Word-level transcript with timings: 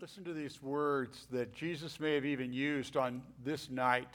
Listen 0.00 0.24
to 0.24 0.32
these 0.32 0.62
words 0.62 1.26
that 1.30 1.52
Jesus 1.52 2.00
may 2.00 2.14
have 2.14 2.24
even 2.24 2.54
used 2.54 2.96
on 2.96 3.20
this 3.44 3.68
night 3.68 4.14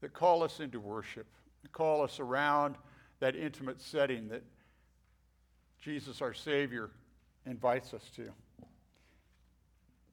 that 0.00 0.12
call 0.12 0.44
us 0.44 0.60
into 0.60 0.78
worship, 0.78 1.26
call 1.72 2.02
us 2.02 2.20
around 2.20 2.76
that 3.18 3.34
intimate 3.34 3.80
setting 3.80 4.28
that 4.28 4.44
Jesus, 5.80 6.22
our 6.22 6.32
Savior, 6.32 6.90
invites 7.46 7.94
us 7.94 8.04
to. 8.14 8.28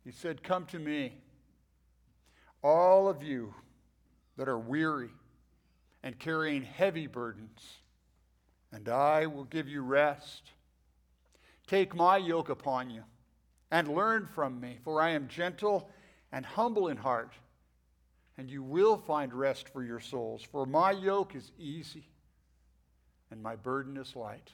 He 0.03 0.09
said, 0.09 0.41
Come 0.41 0.65
to 0.65 0.79
me, 0.79 1.13
all 2.63 3.07
of 3.07 3.21
you 3.21 3.53
that 4.37 4.49
are 4.49 4.57
weary 4.57 5.11
and 6.01 6.17
carrying 6.17 6.63
heavy 6.63 7.05
burdens, 7.05 7.77
and 8.71 8.89
I 8.89 9.27
will 9.27 9.43
give 9.43 9.67
you 9.67 9.83
rest. 9.83 10.49
Take 11.67 11.93
my 11.93 12.17
yoke 12.17 12.49
upon 12.49 12.89
you 12.89 13.03
and 13.71 13.87
learn 13.87 14.25
from 14.25 14.59
me, 14.59 14.77
for 14.83 15.01
I 15.01 15.11
am 15.11 15.27
gentle 15.27 15.89
and 16.31 16.45
humble 16.45 16.87
in 16.87 16.97
heart, 16.97 17.33
and 18.37 18.49
you 18.49 18.63
will 18.63 18.97
find 18.97 19.33
rest 19.33 19.69
for 19.69 19.83
your 19.83 19.99
souls. 19.99 20.43
For 20.43 20.65
my 20.65 20.91
yoke 20.91 21.35
is 21.35 21.51
easy 21.57 22.07
and 23.31 23.41
my 23.41 23.55
burden 23.55 23.97
is 23.97 24.15
light. 24.15 24.51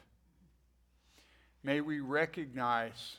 May 1.64 1.82
we 1.82 2.00
recognize 2.00 3.18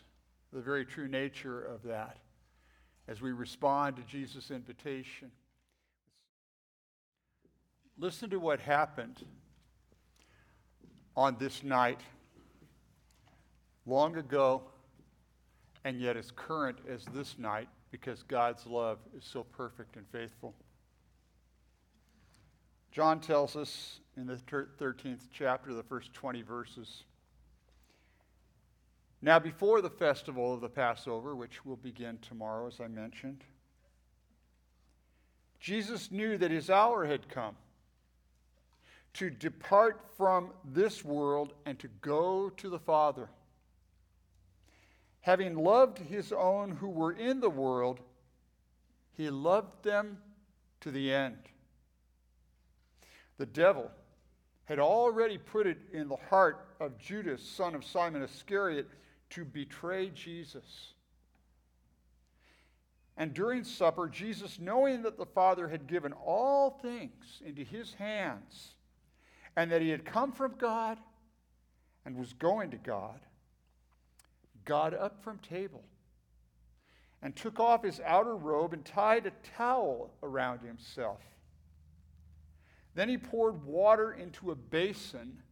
the 0.52 0.60
very 0.60 0.84
true 0.84 1.08
nature 1.08 1.62
of 1.62 1.82
that 1.84 2.16
as 3.08 3.20
we 3.20 3.32
respond 3.32 3.96
to 3.96 4.02
Jesus' 4.02 4.50
invitation. 4.50 5.30
Listen 7.98 8.30
to 8.30 8.38
what 8.40 8.60
happened 8.60 9.24
on 11.16 11.36
this 11.38 11.62
night 11.62 12.00
long 13.84 14.16
ago 14.16 14.62
and 15.84 16.00
yet 16.00 16.16
as 16.16 16.30
current 16.30 16.78
as 16.88 17.04
this 17.06 17.38
night 17.38 17.68
because 17.90 18.22
God's 18.22 18.66
love 18.66 18.98
is 19.16 19.24
so 19.24 19.44
perfect 19.44 19.96
and 19.96 20.06
faithful. 20.08 20.54
John 22.92 23.20
tells 23.20 23.56
us 23.56 24.00
in 24.16 24.26
the 24.26 24.36
13th 24.36 25.28
chapter, 25.32 25.72
the 25.72 25.82
first 25.82 26.12
20 26.12 26.42
verses. 26.42 27.04
Now, 29.22 29.38
before 29.38 29.80
the 29.80 29.90
festival 29.90 30.54
of 30.54 30.60
the 30.60 30.68
Passover, 30.68 31.36
which 31.36 31.64
will 31.64 31.76
begin 31.76 32.18
tomorrow, 32.18 32.66
as 32.66 32.80
I 32.80 32.88
mentioned, 32.88 33.44
Jesus 35.60 36.10
knew 36.10 36.38
that 36.38 36.50
his 36.50 36.70
hour 36.70 37.04
had 37.04 37.28
come 37.28 37.54
to 39.14 39.28
depart 39.28 40.00
from 40.16 40.50
this 40.64 41.04
world 41.04 41.52
and 41.66 41.78
to 41.78 41.88
go 42.00 42.48
to 42.56 42.68
the 42.70 42.78
Father 42.78 43.28
having 45.20 45.56
loved 45.56 45.98
his 45.98 46.32
own 46.32 46.70
who 46.70 46.88
were 46.88 47.12
in 47.12 47.40
the 47.40 47.50
world, 47.50 48.00
he 49.16 49.28
loved 49.30 49.82
them 49.84 50.18
to 50.80 50.90
the 50.90 51.12
end. 51.12 51.36
The 53.36 53.46
devil 53.46 53.90
had 54.64 54.78
already 54.78 55.36
put 55.36 55.66
it 55.66 55.78
in 55.92 56.08
the 56.08 56.16
heart 56.28 56.74
of 56.78 56.98
Judas, 56.98 57.42
son 57.42 57.74
of 57.74 57.84
Simon 57.84 58.22
Iscariot, 58.22 58.88
to 59.30 59.44
betray 59.44 60.10
Jesus. 60.10 60.94
And 63.16 63.34
during 63.34 63.64
supper, 63.64 64.08
Jesus, 64.08 64.58
knowing 64.58 65.02
that 65.02 65.18
the 65.18 65.26
Father 65.26 65.68
had 65.68 65.86
given 65.86 66.12
all 66.12 66.70
things 66.70 67.42
into 67.44 67.62
his 67.62 67.94
hands, 67.94 68.74
and 69.56 69.70
that 69.70 69.82
he 69.82 69.90
had 69.90 70.04
come 70.04 70.32
from 70.32 70.54
God 70.56 70.98
and 72.06 72.16
was 72.16 72.32
going 72.32 72.70
to 72.70 72.78
God, 72.78 73.20
got 74.70 74.94
up 74.94 75.20
from 75.24 75.36
table 75.38 75.82
and 77.22 77.34
took 77.34 77.58
off 77.58 77.82
his 77.82 78.00
outer 78.06 78.36
robe 78.36 78.72
and 78.72 78.84
tied 78.84 79.26
a 79.26 79.32
towel 79.56 80.12
around 80.22 80.60
himself. 80.60 81.18
Then 82.94 83.08
he 83.08 83.18
poured 83.18 83.64
water 83.64 84.12
into 84.12 84.52
a 84.52 84.54
basin 84.54 85.42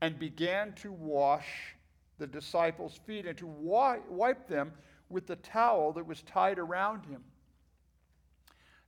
and 0.00 0.18
began 0.18 0.72
to 0.76 0.90
wash 0.90 1.76
the 2.16 2.26
disciples' 2.26 2.98
feet 3.06 3.26
and 3.26 3.36
to 3.36 3.46
wipe 3.46 4.48
them 4.48 4.72
with 5.10 5.26
the 5.26 5.36
towel 5.36 5.92
that 5.92 6.06
was 6.06 6.22
tied 6.22 6.58
around 6.58 7.04
him. 7.04 7.22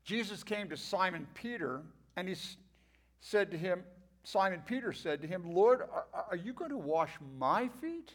Jesus 0.03 0.43
came 0.43 0.71
to 0.71 0.79
Simon 0.79 1.27
Peter 1.35 1.83
and 2.17 2.27
he 2.27 2.37
said 3.21 3.51
to 3.51 3.59
him, 3.59 3.83
Simon 4.23 4.63
Peter 4.65 4.95
said 4.95 5.21
to 5.21 5.29
him, 5.29 5.45
Lord, 5.45 5.83
are, 6.31 6.37
you 6.37 6.55
going 6.55 6.71
to 6.71 6.79
wash 6.79 7.11
my 7.39 7.69
feet? 7.83 8.13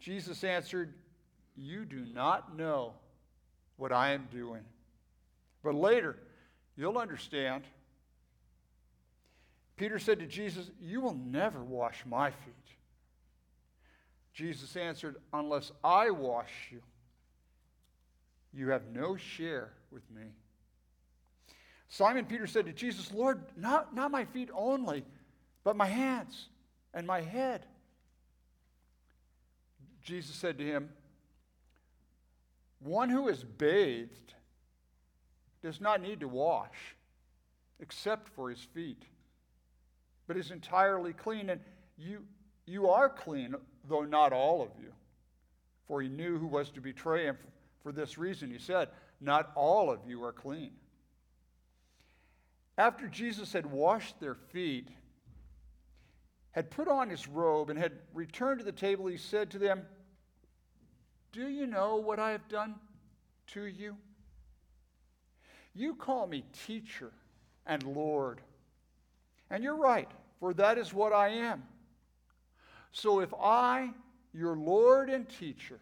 Jesus 0.00 0.42
answered, 0.42 0.94
You 1.56 1.84
do 1.84 2.04
not 2.12 2.56
know 2.56 2.94
what 3.76 3.92
I 3.92 4.12
am 4.12 4.28
doing. 4.30 4.62
But 5.62 5.74
later, 5.74 6.16
you'll 6.76 6.98
understand. 6.98 7.64
Peter 9.76 9.98
said 9.98 10.18
to 10.20 10.26
Jesus, 10.26 10.70
You 10.80 11.00
will 11.00 11.14
never 11.14 11.62
wash 11.62 12.02
my 12.06 12.30
feet. 12.30 12.54
Jesus 14.32 14.76
answered, 14.76 15.16
Unless 15.32 15.72
I 15.84 16.10
wash 16.10 16.50
you, 16.70 16.80
you 18.52 18.70
have 18.70 18.82
no 18.92 19.16
share 19.16 19.70
with 19.90 20.02
me. 20.10 20.32
Simon 21.88 22.24
Peter 22.24 22.46
said 22.46 22.66
to 22.66 22.72
Jesus, 22.72 23.12
Lord, 23.12 23.42
not, 23.56 23.94
not 23.94 24.10
my 24.10 24.24
feet 24.24 24.48
only, 24.54 25.04
but 25.64 25.76
my 25.76 25.86
hands 25.86 26.48
and 26.94 27.06
my 27.06 27.20
head. 27.20 27.66
Jesus 30.02 30.34
said 30.34 30.58
to 30.58 30.64
him, 30.64 30.90
One 32.80 33.10
who 33.10 33.28
is 33.28 33.44
bathed 33.44 34.34
does 35.62 35.80
not 35.80 36.00
need 36.00 36.20
to 36.20 36.28
wash 36.28 36.96
except 37.80 38.28
for 38.28 38.50
his 38.50 38.60
feet, 38.60 39.02
but 40.26 40.36
is 40.36 40.50
entirely 40.50 41.12
clean. 41.12 41.50
And 41.50 41.60
you, 41.98 42.24
you 42.66 42.88
are 42.88 43.08
clean, 43.08 43.54
though 43.88 44.04
not 44.04 44.32
all 44.32 44.62
of 44.62 44.70
you. 44.80 44.92
For 45.86 46.00
he 46.00 46.08
knew 46.08 46.38
who 46.38 46.46
was 46.46 46.70
to 46.70 46.80
betray 46.80 47.24
him. 47.24 47.36
For 47.82 47.92
this 47.92 48.18
reason, 48.18 48.50
he 48.50 48.58
said, 48.58 48.88
Not 49.20 49.50
all 49.54 49.90
of 49.90 50.00
you 50.06 50.22
are 50.24 50.32
clean. 50.32 50.72
After 52.78 53.08
Jesus 53.08 53.52
had 53.52 53.66
washed 53.66 54.20
their 54.20 54.34
feet, 54.34 54.88
had 56.52 56.70
put 56.70 56.88
on 56.88 57.08
his 57.08 57.28
robe, 57.28 57.70
and 57.70 57.78
had 57.78 57.92
returned 58.12 58.58
to 58.58 58.64
the 58.64 58.72
table, 58.72 59.06
he 59.06 59.16
said 59.16 59.50
to 59.50 59.58
them, 59.58 59.82
Do 61.32 61.48
you 61.48 61.66
know 61.66 61.96
what 61.96 62.18
I 62.18 62.32
have 62.32 62.48
done 62.48 62.74
to 63.48 63.62
you? 63.62 63.96
You 65.74 65.94
call 65.94 66.26
me 66.26 66.44
teacher 66.66 67.12
and 67.66 67.82
Lord. 67.84 68.40
And 69.50 69.62
you're 69.62 69.76
right, 69.76 70.10
for 70.40 70.52
that 70.54 70.78
is 70.78 70.92
what 70.92 71.12
I 71.12 71.28
am. 71.28 71.62
So 72.92 73.20
if 73.20 73.32
I, 73.34 73.90
your 74.32 74.56
Lord 74.56 75.08
and 75.08 75.28
teacher, 75.28 75.78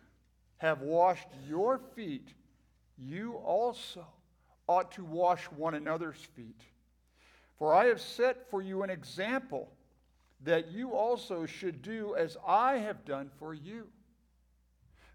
have 0.58 0.82
washed 0.82 1.28
your 1.48 1.80
feet, 1.94 2.28
you 2.98 3.34
also 3.34 4.06
ought 4.66 4.92
to 4.92 5.04
wash 5.04 5.44
one 5.44 5.74
another's 5.74 6.20
feet. 6.36 6.60
For 7.58 7.74
I 7.74 7.86
have 7.86 8.00
set 8.00 8.50
for 8.50 8.60
you 8.60 8.82
an 8.82 8.90
example 8.90 9.70
that 10.44 10.70
you 10.70 10.92
also 10.92 11.46
should 11.46 11.82
do 11.82 12.14
as 12.16 12.36
I 12.46 12.76
have 12.78 13.04
done 13.04 13.30
for 13.38 13.54
you. 13.54 13.88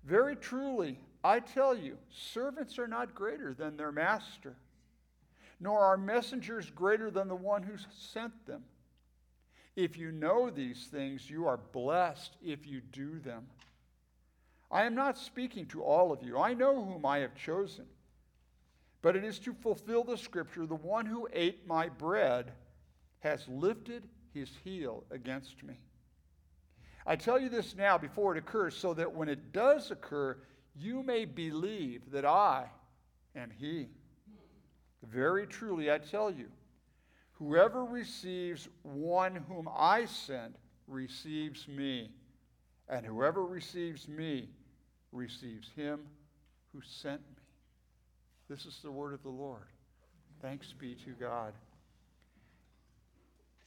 Very 0.03 0.35
truly, 0.35 1.00
I 1.23 1.39
tell 1.39 1.75
you, 1.75 1.97
servants 2.09 2.78
are 2.78 2.88
not 2.88 3.16
greater 3.16 3.53
than 3.53 3.78
their 3.78 3.91
master, 3.91 4.56
nor 5.59 5.79
are 5.79 5.97
messengers 5.97 6.69
greater 6.69 7.09
than 7.09 7.29
the 7.29 7.35
one 7.35 7.63
who 7.63 7.75
sent 7.95 8.45
them. 8.45 8.63
If 9.75 9.97
you 9.97 10.12
know 10.12 10.50
these 10.50 10.88
things, 10.91 11.29
you 11.29 11.47
are 11.47 11.57
blessed 11.57 12.35
if 12.44 12.67
you 12.67 12.81
do 12.81 13.19
them. 13.19 13.47
I 14.69 14.83
am 14.83 14.95
not 14.95 15.17
speaking 15.17 15.67
to 15.67 15.83
all 15.83 16.12
of 16.12 16.22
you. 16.22 16.38
I 16.38 16.53
know 16.53 16.83
whom 16.83 17.06
I 17.06 17.19
have 17.19 17.36
chosen. 17.36 17.86
But 19.01 19.15
it 19.15 19.24
is 19.24 19.39
to 19.39 19.53
fulfill 19.53 20.03
the 20.03 20.18
scripture 20.18 20.65
the 20.65 20.75
one 20.75 21.06
who 21.06 21.27
ate 21.31 21.68
my 21.68 21.89
bread 21.89 22.51
has 23.19 23.47
lifted 23.47 24.03
his 24.33 24.50
heel 24.63 25.03
against 25.12 25.63
me. 25.63 25.75
I 27.06 27.15
tell 27.15 27.39
you 27.39 27.50
this 27.50 27.75
now 27.75 27.97
before 27.97 28.35
it 28.35 28.39
occurs, 28.39 28.75
so 28.75 28.94
that 28.94 29.13
when 29.13 29.30
it 29.30 29.51
does 29.51 29.91
occur, 29.91 30.38
you 30.75 31.03
may 31.03 31.25
believe 31.25 32.12
that 32.12 32.25
I 32.25 32.68
am 33.35 33.51
he. 33.51 33.89
Very 35.03 35.45
truly, 35.45 35.91
I 35.91 35.97
tell 35.97 36.31
you, 36.31 36.47
whoever 37.33 37.83
receives 37.83 38.69
one 38.83 39.35
whom 39.47 39.68
I 39.75 40.06
send 40.06 40.56
receives 40.88 41.68
me, 41.68 42.12
and 42.88 43.06
whoever 43.06 43.45
receives 43.45 44.07
me 44.07 44.50
receives 45.12 45.69
him 45.75 46.00
who 46.74 46.81
sent 46.81 47.21
me. 47.21 47.44
This 48.50 48.65
is 48.65 48.80
the 48.81 48.91
word 48.91 49.13
of 49.13 49.24
the 49.24 49.30
Lord. 49.30 49.68
Thanks 50.41 50.74
be 50.74 50.95
to 51.06 51.12
God. 51.12 51.53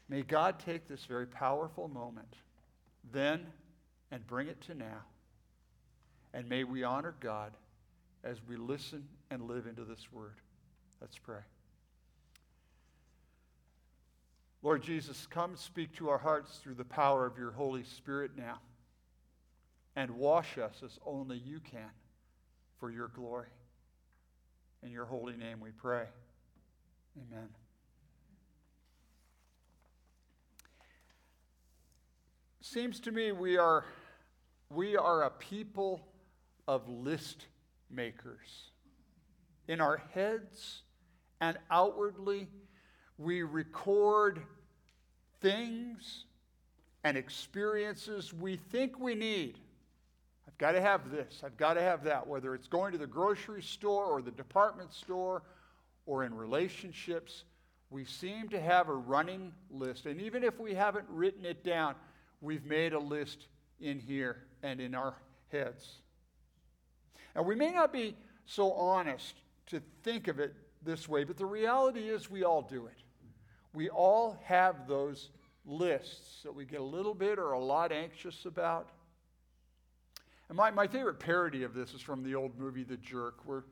May 0.08 0.22
God 0.22 0.58
take 0.58 0.86
this 0.86 1.04
very 1.04 1.26
powerful 1.26 1.88
moment 1.88 2.34
then 3.12 3.46
and 4.10 4.26
bring 4.26 4.48
it 4.48 4.60
to 4.62 4.74
now. 4.74 5.04
And 6.32 6.48
may 6.48 6.64
we 6.64 6.84
honor 6.84 7.14
God 7.20 7.52
as 8.22 8.38
we 8.48 8.56
listen 8.56 9.06
and 9.30 9.42
live 9.42 9.66
into 9.66 9.84
this 9.84 10.12
word. 10.12 10.34
Let's 11.00 11.18
pray. 11.18 11.40
Lord 14.62 14.82
Jesus, 14.82 15.26
come 15.30 15.56
speak 15.56 15.94
to 15.96 16.08
our 16.08 16.18
hearts 16.18 16.58
through 16.58 16.74
the 16.74 16.84
power 16.84 17.26
of 17.26 17.38
your 17.38 17.52
Holy 17.52 17.84
Spirit 17.84 18.32
now 18.36 18.58
and 19.94 20.10
wash 20.10 20.58
us 20.58 20.82
as 20.84 20.98
only 21.06 21.38
you 21.38 21.60
can 21.60 21.90
for 22.78 22.90
your 22.90 23.08
glory. 23.08 23.48
In 24.82 24.90
your 24.90 25.06
holy 25.06 25.36
name 25.36 25.60
we 25.60 25.70
pray. 25.70 26.04
Amen. 27.16 27.48
Seems 32.68 32.98
to 33.00 33.12
me 33.12 33.30
we 33.30 33.56
are, 33.58 33.84
we 34.70 34.96
are 34.96 35.22
a 35.22 35.30
people 35.30 36.04
of 36.66 36.88
list 36.88 37.46
makers. 37.88 38.72
In 39.68 39.80
our 39.80 40.02
heads 40.12 40.82
and 41.40 41.56
outwardly, 41.70 42.48
we 43.18 43.44
record 43.44 44.42
things 45.40 46.24
and 47.04 47.16
experiences 47.16 48.34
we 48.34 48.56
think 48.56 48.98
we 48.98 49.14
need. 49.14 49.58
I've 50.48 50.58
got 50.58 50.72
to 50.72 50.80
have 50.80 51.12
this, 51.12 51.42
I've 51.44 51.56
got 51.56 51.74
to 51.74 51.82
have 51.82 52.02
that, 52.02 52.26
whether 52.26 52.52
it's 52.52 52.66
going 52.66 52.90
to 52.90 52.98
the 52.98 53.06
grocery 53.06 53.62
store 53.62 54.06
or 54.06 54.22
the 54.22 54.32
department 54.32 54.92
store 54.92 55.44
or 56.04 56.24
in 56.24 56.34
relationships. 56.34 57.44
We 57.90 58.04
seem 58.04 58.48
to 58.48 58.60
have 58.60 58.88
a 58.88 58.94
running 58.94 59.52
list. 59.70 60.06
And 60.06 60.20
even 60.20 60.42
if 60.42 60.58
we 60.58 60.74
haven't 60.74 61.06
written 61.08 61.44
it 61.44 61.62
down, 61.62 61.94
we've 62.46 62.64
made 62.64 62.93
a 62.93 62.98
list 62.98 63.48
in 63.81 63.98
here 63.98 64.44
and 64.62 64.81
in 64.81 64.94
our 64.94 65.14
heads. 65.52 65.96
And 67.34 67.44
we 67.44 67.54
may 67.54 67.72
not 67.72 67.93
be 67.93 68.16
so 68.46 68.72
honest 68.72 69.34
to 69.66 69.82
think 70.02 70.28
of 70.28 70.38
it 70.38 70.54
this 70.82 71.08
way, 71.08 71.25
but 71.25 71.37
the 71.37 71.44
reality 71.44 72.08
is 72.08 72.31
we 72.31 72.44
all 72.44 72.62
do 72.62 72.87
it. 72.87 73.02
We 73.75 73.90
all 73.90 74.38
have 74.44 74.88
those 74.88 75.31
lists 75.66 76.43
that 76.44 76.54
we 76.54 76.64
get 76.64 76.81
a 76.81 76.84
little 76.84 77.14
bit 77.14 77.38
or 77.38 77.52
a 77.52 77.58
lot 77.58 77.93
anxious 77.93 78.46
about. 78.46 78.88
And 80.49 80.56
my, 80.56 80.70
my 80.70 80.87
favorite 80.87 81.19
parody 81.19 81.64
of 81.64 81.75
this 81.75 81.92
is 81.92 82.00
from 82.00 82.22
the 82.22 82.37
old 82.37 82.56
movie 82.58 82.84
The 82.84 82.96
Jerk, 82.99 83.40
where 83.44 83.64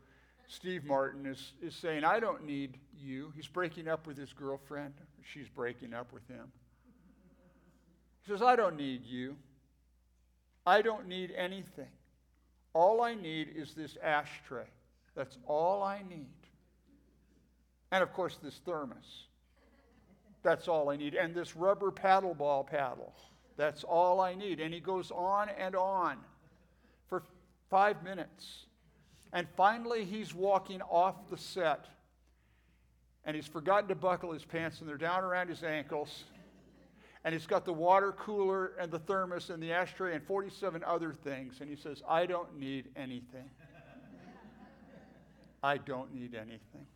Steve 0.49 0.85
Martin 0.85 1.25
is, 1.25 1.53
is 1.63 1.75
saying, 1.75 2.05
I 2.05 2.19
don't 2.21 2.45
need 2.45 2.79
you. 3.01 3.33
He's 3.37 3.47
breaking 3.47 3.89
up 3.89 4.07
with 4.07 4.19
his 4.19 4.33
girlfriend. 4.33 4.95
She's 5.23 5.49
breaking 5.49 5.95
up 5.95 6.13
with 6.13 6.27
him. 6.29 6.51
He 8.25 8.33
says, 8.33 8.43
I 8.43 8.57
don't 8.57 8.77
need 8.77 9.05
you. 9.05 9.37
I 10.67 10.81
don't 10.81 11.07
need 11.07 11.33
anything. 11.37 11.91
All 12.73 13.03
I 13.03 13.15
need 13.15 13.49
is 13.55 13.75
this 13.75 13.97
ashtray. 14.03 14.65
That's 15.15 15.37
all 15.47 15.83
I 15.83 16.03
need. 16.09 16.27
And 17.93 18.03
of 18.03 18.13
course, 18.13 18.39
this 18.43 18.61
thermos. 18.65 19.27
That's 20.43 20.69
all 20.69 20.91
I 20.91 20.97
need. 20.97 21.15
And 21.15 21.35
this 21.35 21.55
rubber 21.55 21.91
paddle 21.91 22.35
ball 22.35 22.65
paddle. 22.65 23.15
That's 23.57 23.85
all 23.85 24.21
I 24.21 24.35
need. 24.35 24.59
And 24.59 24.73
he 24.73 24.81
goes 24.81 25.11
on 25.11 25.49
and 25.59 25.77
on 25.77 26.17
for 27.09 27.23
five 27.71 28.03
minutes. 28.03 28.67
And 29.33 29.47
finally, 29.57 30.05
he's 30.05 30.35
walking 30.35 30.81
off 30.83 31.29
the 31.29 31.39
set. 31.39 31.85
And 33.27 33.37
he's 33.37 33.47
forgotten 33.47 33.89
to 33.89 33.95
buckle 33.95 34.33
his 34.33 34.45
pants, 34.45 34.81
and 34.81 34.89
they're 34.89 34.97
down 34.97 35.25
around 35.25 35.49
his 35.49 35.63
ankles 35.63 36.25
and 37.25 37.33
he's 37.33 37.47
got 37.47 37.65
the 37.65 37.73
water 37.73 38.13
cooler 38.13 38.73
and 38.79 38.91
the 38.91 38.99
thermos 38.99 39.49
and 39.49 39.63
the 39.63 39.73
ashtray 39.73 40.15
and 40.15 40.23
47 40.23 40.85
other 40.85 41.13
things. 41.13 41.61
And 41.61 41.71
he 41.71 41.77
says, 41.77 42.03
I 42.07 42.27
don't 42.27 42.59
need 42.59 42.89
anything. 42.97 43.49
I 45.63 45.79
don't 45.79 46.15
need 46.15 46.35
anything. 46.35 46.87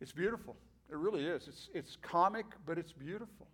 It's 0.00 0.12
beautiful. 0.12 0.56
It 0.90 0.96
really 0.96 1.24
is. 1.24 1.48
It's, 1.48 1.70
it's 1.72 1.96
comic, 2.02 2.44
but 2.66 2.76
it's 2.76 2.92
beautiful 2.92 3.48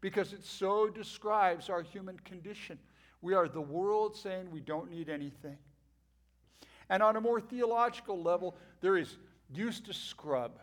because 0.00 0.32
it 0.32 0.42
so 0.42 0.88
describes 0.88 1.68
our 1.68 1.82
human 1.82 2.18
condition. 2.20 2.78
We 3.20 3.34
are 3.34 3.48
the 3.48 3.60
world 3.60 4.16
saying 4.16 4.50
we 4.50 4.60
don't 4.60 4.90
need 4.90 5.10
anything. 5.10 5.58
And 6.88 7.02
on 7.02 7.16
a 7.16 7.20
more 7.20 7.40
theological 7.40 8.22
level, 8.22 8.56
there 8.80 8.96
is 8.96 9.18
Eustace 9.52 9.98
Scrubb. 9.98 10.58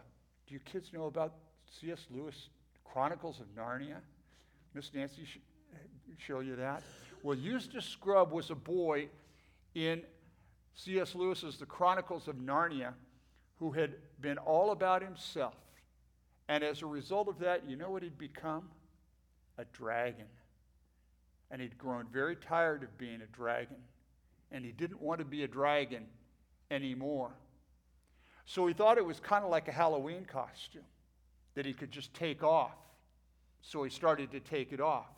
Do 0.48 0.56
you 0.56 0.60
kids 0.62 0.92
know 0.94 1.06
about 1.06 1.36
C.S. 1.80 2.08
Lewis 2.10 2.50
Chronicles 2.92 3.40
of 3.40 3.48
Narnia. 3.56 3.98
Miss 4.74 4.92
Nancy 4.94 5.26
sh- 5.26 5.40
show 6.18 6.40
you 6.40 6.56
that. 6.56 6.84
Well, 7.24 7.38
Eustace 7.38 7.86
Scrubb 7.86 8.32
was 8.32 8.50
a 8.50 8.56
boy 8.56 9.10
in 9.76 10.02
C.S. 10.74 11.16
Lewis's 11.16 11.58
The 11.58 11.66
Chronicles 11.66 12.28
of 12.28 12.38
Narnia 12.38 12.94
who 13.58 13.72
had 13.72 13.96
been 14.22 14.38
all 14.38 14.72
about 14.72 15.02
himself. 15.02 15.56
And 16.48 16.64
as 16.64 16.82
a 16.82 16.86
result 16.86 17.28
of 17.28 17.40
that, 17.40 17.70
you 17.70 17.76
know 17.76 17.92
what 17.92 18.04
he'd 18.04 18.18
become? 18.18 18.70
A 19.58 19.66
dragon. 19.66 20.26
And 21.52 21.62
he'd 21.62 21.78
grown 21.78 22.06
very 22.12 22.36
tired 22.36 22.84
of 22.84 22.98
being 22.98 23.22
a 23.22 23.28
dragon. 23.28 23.78
And 24.52 24.64
he 24.64 24.72
didn't 24.72 25.02
want 25.02 25.20
to 25.20 25.26
be 25.26 25.44
a 25.44 25.48
dragon 25.48 26.06
anymore. 26.72 27.32
So 28.46 28.66
he 28.66 28.74
thought 28.74 28.98
it 28.98 29.06
was 29.06 29.20
kind 29.20 29.44
of 29.44 29.52
like 29.52 29.68
a 29.68 29.72
Halloween 29.72 30.26
costume 30.26 30.86
that 31.60 31.66
he 31.66 31.74
could 31.74 31.92
just 31.92 32.14
take 32.14 32.42
off. 32.42 32.78
So 33.62 33.84
he 33.84 33.90
started 33.90 34.32
to 34.32 34.40
take 34.40 34.72
it 34.72 34.80
off. 34.80 35.12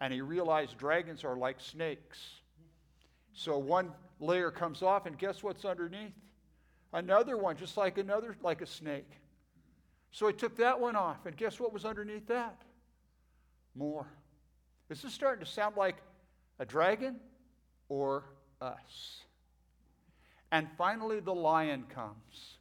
And 0.00 0.12
he 0.12 0.20
realized 0.20 0.78
dragons 0.78 1.24
are 1.24 1.36
like 1.36 1.60
snakes. 1.60 2.20
So 3.32 3.58
one 3.58 3.90
layer 4.20 4.52
comes 4.52 4.80
off, 4.84 5.06
and 5.06 5.18
guess 5.18 5.42
what's 5.42 5.64
underneath? 5.64 6.12
Another 6.92 7.36
one, 7.36 7.56
just 7.56 7.76
like 7.76 7.98
another, 7.98 8.36
like 8.44 8.62
a 8.62 8.66
snake. 8.66 9.10
So 10.12 10.28
he 10.28 10.34
took 10.34 10.56
that 10.58 10.78
one 10.78 10.94
off, 10.94 11.26
and 11.26 11.36
guess 11.36 11.58
what 11.58 11.72
was 11.72 11.84
underneath 11.84 12.28
that? 12.28 12.62
More. 13.74 14.06
Is 14.88 15.02
this 15.02 15.12
starting 15.12 15.44
to 15.44 15.50
sound 15.50 15.76
like 15.76 15.96
a 16.60 16.64
dragon 16.64 17.16
or 17.88 18.22
us? 18.60 19.22
And 20.52 20.68
finally, 20.78 21.18
the 21.18 21.34
lion 21.34 21.86
comes. 21.92 22.58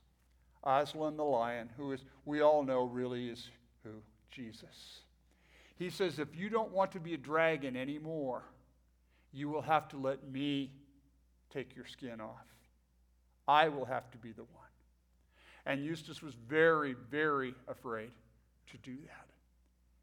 Aslan 0.65 1.17
the 1.17 1.23
lion, 1.23 1.69
who 1.77 1.91
is, 1.91 2.03
we 2.25 2.41
all 2.41 2.63
know 2.63 2.83
really 2.83 3.29
is 3.29 3.50
who? 3.83 3.91
Jesus. 4.31 5.01
He 5.77 5.89
says, 5.89 6.19
if 6.19 6.35
you 6.35 6.50
don't 6.50 6.71
want 6.71 6.91
to 6.94 7.00
be 7.00 7.13
a 7.13 7.17
dragon 7.17 7.75
anymore, 7.75 8.44
you 9.31 9.50
will 9.50 9.62
have 9.62 9.88
to 9.89 9.97
let 9.97 10.29
me 10.29 10.71
take 11.53 11.75
your 11.75 11.85
skin 11.85 12.19
off. 12.21 12.45
I 13.47 13.69
will 13.69 13.85
have 13.85 14.09
to 14.12 14.17
be 14.17 14.31
the 14.31 14.43
one. 14.43 14.50
And 15.65 15.84
Eustace 15.84 16.22
was 16.22 16.34
very, 16.48 16.95
very 17.10 17.53
afraid 17.67 18.12
to 18.72 18.77
do 18.77 18.95
that. 18.95 19.27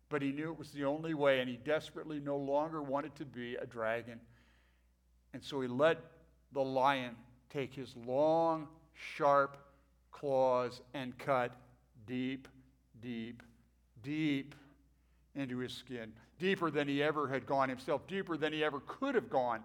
But 0.09 0.23
he 0.23 0.33
knew 0.33 0.53
it 0.53 0.59
was 0.59 0.71
the 0.71 0.85
only 0.85 1.15
way, 1.15 1.41
and 1.41 1.49
he 1.49 1.57
desperately 1.57 2.21
no 2.21 2.37
longer 2.37 2.83
wanted 2.83 3.15
to 3.17 3.25
be 3.25 3.57
a 3.57 3.67
dragon. 3.67 4.21
And 5.33 5.43
so 5.43 5.61
he 5.61 5.69
let 5.69 5.99
the 6.53 6.63
lion 6.63 7.17
take 7.49 7.75
his 7.75 7.95
long, 8.07 8.69
sharp 8.93 9.57
claws 10.13 10.81
and 10.95 11.17
cut 11.19 11.53
deep, 12.07 12.47
deep, 13.01 13.43
deep 14.03 14.55
into 15.35 15.59
his 15.59 15.73
skin, 15.73 16.13
deeper 16.39 16.71
than 16.71 16.87
he 16.87 17.03
ever 17.03 17.27
had 17.27 17.47
gone 17.47 17.69
himself, 17.69 18.07
deeper 18.07 18.37
than 18.37 18.53
he 18.53 18.63
ever 18.63 18.81
could 18.87 19.15
have 19.15 19.31
gone 19.31 19.61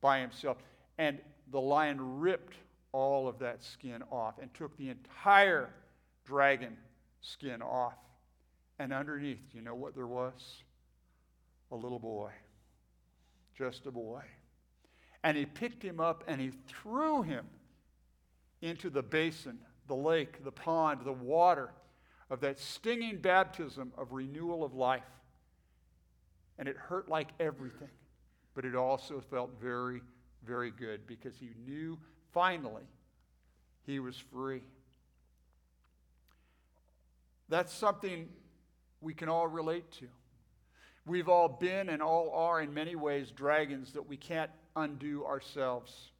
by 0.00 0.20
himself. 0.20 0.58
And 0.98 1.18
the 1.50 1.60
lion 1.60 2.20
ripped 2.20 2.54
all 2.92 3.26
of 3.26 3.38
that 3.38 3.62
skin 3.62 4.02
off 4.10 4.34
and 4.40 4.52
took 4.52 4.76
the 4.76 4.90
entire 4.90 5.70
dragon 6.24 6.76
skin 7.20 7.62
off. 7.62 7.94
And 8.78 8.92
underneath, 8.92 9.40
you 9.54 9.62
know 9.62 9.74
what 9.74 9.94
there 9.94 10.06
was? 10.06 10.62
A 11.70 11.76
little 11.76 11.98
boy. 11.98 12.30
Just 13.56 13.86
a 13.86 13.90
boy. 13.90 14.22
And 15.24 15.36
he 15.36 15.46
picked 15.46 15.82
him 15.82 16.00
up 16.00 16.24
and 16.26 16.40
he 16.40 16.50
threw 16.66 17.22
him 17.22 17.46
into 18.60 18.90
the 18.90 19.02
basin 19.02 19.58
the 19.88 19.94
lake, 19.94 20.44
the 20.44 20.52
pond, 20.52 21.00
the 21.04 21.12
water 21.12 21.70
of 22.30 22.40
that 22.40 22.58
stinging 22.58 23.18
baptism 23.18 23.92
of 23.98 24.12
renewal 24.12 24.64
of 24.64 24.74
life. 24.74 25.02
And 26.58 26.68
it 26.68 26.76
hurt 26.76 27.08
like 27.08 27.28
everything, 27.40 27.90
but 28.54 28.64
it 28.64 28.74
also 28.74 29.20
felt 29.20 29.50
very, 29.60 30.00
very 30.44 30.70
good 30.70 31.06
because 31.06 31.36
he 31.36 31.50
knew 31.66 31.98
finally 32.32 32.84
he 33.84 33.98
was 33.98 34.16
free. 34.16 34.62
That's 37.48 37.72
something 37.72 38.28
we 39.00 39.12
can 39.12 39.28
all 39.28 39.48
relate 39.48 39.90
to. 39.92 40.08
We've 41.04 41.28
all 41.28 41.48
been 41.48 41.88
and 41.88 42.00
all 42.00 42.30
are, 42.30 42.60
in 42.60 42.72
many 42.72 42.94
ways, 42.94 43.30
dragons 43.30 43.92
that 43.92 44.08
we 44.08 44.16
can't 44.16 44.50
undo 44.76 45.26
ourselves. 45.26 46.12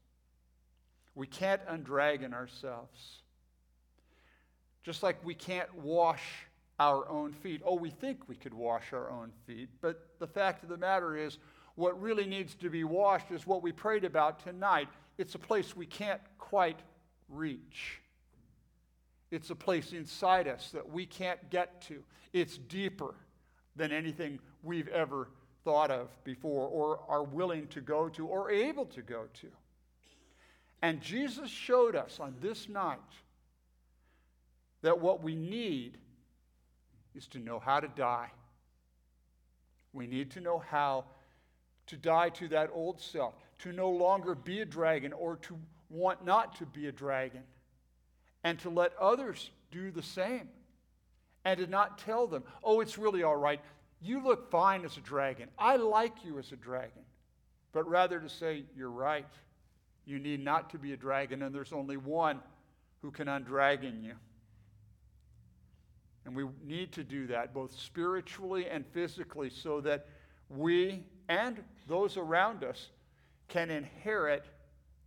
We 1.14 1.26
can't 1.26 1.64
undragon 1.66 2.34
ourselves. 2.34 3.21
Just 4.82 5.02
like 5.02 5.24
we 5.24 5.34
can't 5.34 5.72
wash 5.74 6.22
our 6.78 7.08
own 7.08 7.32
feet. 7.32 7.62
Oh, 7.64 7.76
we 7.76 7.90
think 7.90 8.28
we 8.28 8.34
could 8.34 8.54
wash 8.54 8.92
our 8.92 9.10
own 9.10 9.32
feet, 9.46 9.68
but 9.80 10.08
the 10.18 10.26
fact 10.26 10.62
of 10.62 10.68
the 10.68 10.76
matter 10.76 11.16
is, 11.16 11.38
what 11.74 12.00
really 12.00 12.26
needs 12.26 12.54
to 12.56 12.68
be 12.68 12.84
washed 12.84 13.30
is 13.30 13.46
what 13.46 13.62
we 13.62 13.72
prayed 13.72 14.04
about 14.04 14.40
tonight 14.40 14.88
it's 15.18 15.34
a 15.34 15.38
place 15.38 15.76
we 15.76 15.86
can't 15.86 16.20
quite 16.38 16.80
reach. 17.28 18.00
It's 19.30 19.50
a 19.50 19.54
place 19.54 19.92
inside 19.92 20.48
us 20.48 20.70
that 20.72 20.90
we 20.90 21.06
can't 21.06 21.50
get 21.50 21.82
to. 21.82 22.02
It's 22.32 22.58
deeper 22.58 23.14
than 23.76 23.92
anything 23.92 24.38
we've 24.62 24.88
ever 24.88 25.28
thought 25.64 25.90
of 25.90 26.08
before 26.24 26.66
or 26.66 27.00
are 27.08 27.22
willing 27.22 27.66
to 27.68 27.80
go 27.80 28.08
to 28.10 28.26
or 28.26 28.50
able 28.50 28.86
to 28.86 29.02
go 29.02 29.24
to. 29.40 29.48
And 30.82 31.00
Jesus 31.00 31.50
showed 31.50 31.94
us 31.94 32.18
on 32.18 32.34
this 32.40 32.68
night 32.68 32.98
that 34.82 35.00
what 35.00 35.22
we 35.22 35.34
need 35.34 35.98
is 37.14 37.26
to 37.28 37.38
know 37.38 37.58
how 37.58 37.80
to 37.80 37.88
die. 37.88 38.30
We 39.92 40.06
need 40.06 40.30
to 40.32 40.40
know 40.40 40.58
how 40.58 41.04
to 41.86 41.96
die 41.96 42.30
to 42.30 42.48
that 42.48 42.70
old 42.72 43.00
self, 43.00 43.34
to 43.60 43.72
no 43.72 43.90
longer 43.90 44.34
be 44.34 44.60
a 44.60 44.64
dragon 44.64 45.12
or 45.12 45.36
to 45.36 45.58
want 45.90 46.24
not 46.24 46.56
to 46.56 46.66
be 46.66 46.86
a 46.86 46.92
dragon, 46.92 47.42
and 48.44 48.58
to 48.60 48.70
let 48.70 48.92
others 48.98 49.50
do 49.70 49.90
the 49.90 50.02
same, 50.02 50.48
and 51.44 51.58
to 51.58 51.66
not 51.66 51.98
tell 51.98 52.26
them, 52.26 52.44
oh, 52.64 52.80
it's 52.80 52.98
really 52.98 53.22
all 53.22 53.36
right. 53.36 53.60
You 54.00 54.22
look 54.24 54.50
fine 54.50 54.84
as 54.84 54.96
a 54.96 55.00
dragon. 55.00 55.48
I 55.58 55.76
like 55.76 56.24
you 56.24 56.38
as 56.38 56.50
a 56.50 56.56
dragon. 56.56 57.02
But 57.72 57.88
rather 57.88 58.18
to 58.20 58.28
say, 58.28 58.64
you're 58.76 58.90
right. 58.90 59.28
You 60.04 60.18
need 60.18 60.44
not 60.44 60.70
to 60.70 60.78
be 60.78 60.92
a 60.92 60.96
dragon, 60.96 61.42
and 61.42 61.54
there's 61.54 61.72
only 61.72 61.96
one 61.96 62.40
who 63.02 63.10
can 63.10 63.28
undragon 63.28 64.02
you. 64.02 64.14
And 66.24 66.34
we 66.34 66.44
need 66.64 66.92
to 66.92 67.04
do 67.04 67.26
that 67.28 67.52
both 67.52 67.72
spiritually 67.72 68.68
and 68.68 68.86
physically 68.86 69.50
so 69.50 69.80
that 69.80 70.06
we 70.48 71.04
and 71.28 71.62
those 71.88 72.16
around 72.16 72.62
us 72.62 72.88
can 73.48 73.70
inherit 73.70 74.44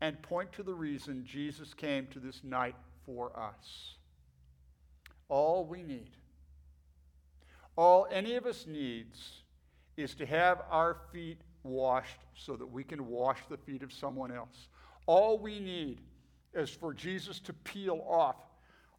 and 0.01 0.21
point 0.21 0.51
to 0.53 0.63
the 0.63 0.73
reason 0.73 1.25
Jesus 1.25 1.73
came 1.73 2.07
to 2.07 2.19
this 2.19 2.41
night 2.43 2.75
for 3.05 3.31
us. 3.37 3.95
All 5.29 5.65
we 5.65 5.81
need, 5.81 6.11
all 7.75 8.07
any 8.11 8.35
of 8.35 8.45
us 8.45 8.67
needs, 8.67 9.41
is 9.97 10.13
to 10.15 10.25
have 10.25 10.61
our 10.69 10.97
feet 11.11 11.39
washed 11.63 12.19
so 12.35 12.55
that 12.55 12.67
we 12.67 12.83
can 12.83 13.07
wash 13.07 13.39
the 13.49 13.57
feet 13.57 13.81
of 13.81 13.91
someone 13.91 14.31
else. 14.31 14.67
All 15.07 15.39
we 15.39 15.59
need 15.59 16.01
is 16.53 16.69
for 16.69 16.93
Jesus 16.93 17.39
to 17.39 17.53
peel 17.53 18.05
off 18.07 18.35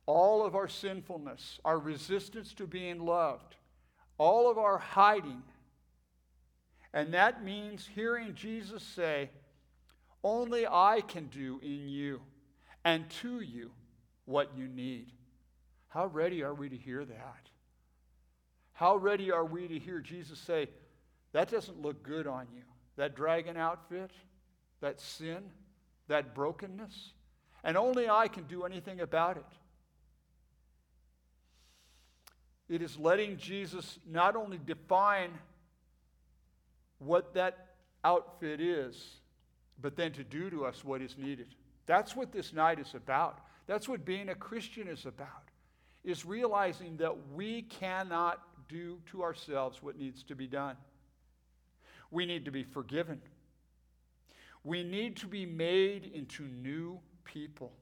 all 0.07 0.45
of 0.45 0.55
our 0.55 0.69
sinfulness, 0.69 1.59
our 1.65 1.79
resistance 1.79 2.55
to 2.55 2.67
being 2.67 3.01
loved, 3.01 3.57
all 4.19 4.51
of 4.51 4.57
our 4.57 4.79
hiding. 4.79 5.43
And 6.95 7.13
that 7.13 7.45
means 7.45 7.89
hearing 7.95 8.35
Jesus 8.35 8.83
say, 8.83 9.31
Only 10.23 10.67
I 10.67 11.03
can 11.07 11.27
do 11.27 11.61
in 11.63 11.89
you 11.89 12.21
and 12.85 13.09
to 13.23 13.41
you 13.41 13.73
what 14.25 14.57
you 14.57 14.69
need. 14.69 15.13
How 15.89 16.07
ready 16.07 16.43
are 16.43 16.55
we 16.55 16.69
to 16.69 16.77
hear 16.77 17.05
that? 17.05 17.51
How 18.73 18.97
ready 18.97 19.33
are 19.33 19.45
we 19.45 19.67
to 19.69 19.79
hear 19.79 20.01
Jesus 20.01 20.39
say, 20.39 20.69
That 21.33 21.51
doesn't 21.51 21.83
look 21.83 22.03
good 22.03 22.27
on 22.27 22.47
you? 22.55 22.63
That 22.97 23.17
dragon 23.17 23.57
outfit, 23.57 24.13
that 24.81 25.01
sin, 25.01 25.43
that 26.09 26.35
brokenness, 26.35 27.13
and 27.65 27.77
only 27.77 28.09
I 28.09 28.29
can 28.29 28.45
do 28.45 28.63
anything 28.63 29.01
about 29.01 29.37
it. 29.37 29.45
It 32.69 32.83
is 32.83 32.99
letting 32.99 33.37
Jesus 33.37 33.99
not 34.07 34.35
only 34.37 34.59
define 34.59 35.31
what 36.99 37.35
that 37.35 37.69
outfit 38.05 38.61
is, 38.61 39.21
but 39.81 39.97
then 39.97 40.13
to 40.13 40.25
do 40.25 40.51
to 40.51 40.65
us 40.65 40.85
what 40.85 41.01
is 41.01 41.17
needed. 41.19 41.49
That's 41.87 42.17
what 42.17 42.33
this 42.33 42.53
night 42.53 42.79
is 42.79 42.95
about. 42.95 43.41
That's 43.67 43.89
what 43.89 44.05
being 44.05 44.29
a 44.29 44.35
Christian 44.35 44.89
is 44.89 45.07
about. 45.07 45.29
Is 46.05 46.25
realizing 46.25 46.97
that 46.99 47.15
we 47.35 47.63
cannot 47.63 48.41
do 48.69 48.99
to 49.11 49.23
ourselves 49.23 49.83
what 49.83 49.99
needs 49.99 50.23
to 50.25 50.35
be 50.35 50.47
done. 50.47 50.77
We 52.11 52.27
need 52.27 52.45
to 52.45 52.51
be 52.51 52.63
forgiven. 52.63 53.21
We 54.65 54.83
need 54.83 55.17
to 55.19 55.27
be 55.27 55.47
made 55.47 56.11
into 56.13 56.45
new 56.45 56.99
people. 57.25 57.73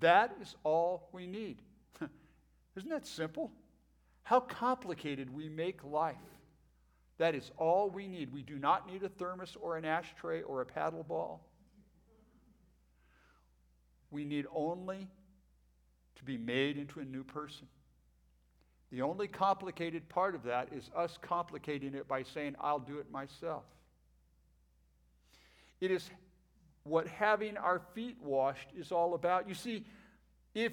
That 0.00 0.36
is 0.40 0.54
all 0.64 1.08
we 1.12 1.26
need. 1.26 1.60
Isn't 2.76 2.90
that 2.90 3.06
simple? 3.06 3.50
How 4.28 4.40
complicated 4.40 5.34
we 5.34 5.48
make 5.48 5.82
life. 5.82 6.16
That 7.16 7.34
is 7.34 7.50
all 7.56 7.88
we 7.88 8.06
need. 8.06 8.30
We 8.30 8.42
do 8.42 8.58
not 8.58 8.86
need 8.86 9.02
a 9.02 9.08
thermos 9.08 9.56
or 9.58 9.78
an 9.78 9.86
ashtray 9.86 10.42
or 10.42 10.60
a 10.60 10.66
paddle 10.66 11.02
ball. 11.02 11.40
We 14.10 14.26
need 14.26 14.44
only 14.54 15.08
to 16.16 16.24
be 16.24 16.36
made 16.36 16.76
into 16.76 17.00
a 17.00 17.06
new 17.06 17.24
person. 17.24 17.68
The 18.92 19.00
only 19.00 19.28
complicated 19.28 20.06
part 20.10 20.34
of 20.34 20.42
that 20.42 20.74
is 20.74 20.90
us 20.94 21.18
complicating 21.22 21.94
it 21.94 22.06
by 22.06 22.22
saying, 22.22 22.54
I'll 22.60 22.80
do 22.80 22.98
it 22.98 23.10
myself. 23.10 23.64
It 25.80 25.90
is 25.90 26.10
what 26.84 27.08
having 27.08 27.56
our 27.56 27.80
feet 27.94 28.18
washed 28.22 28.68
is 28.76 28.92
all 28.92 29.14
about. 29.14 29.48
You 29.48 29.54
see, 29.54 29.86
if 30.54 30.72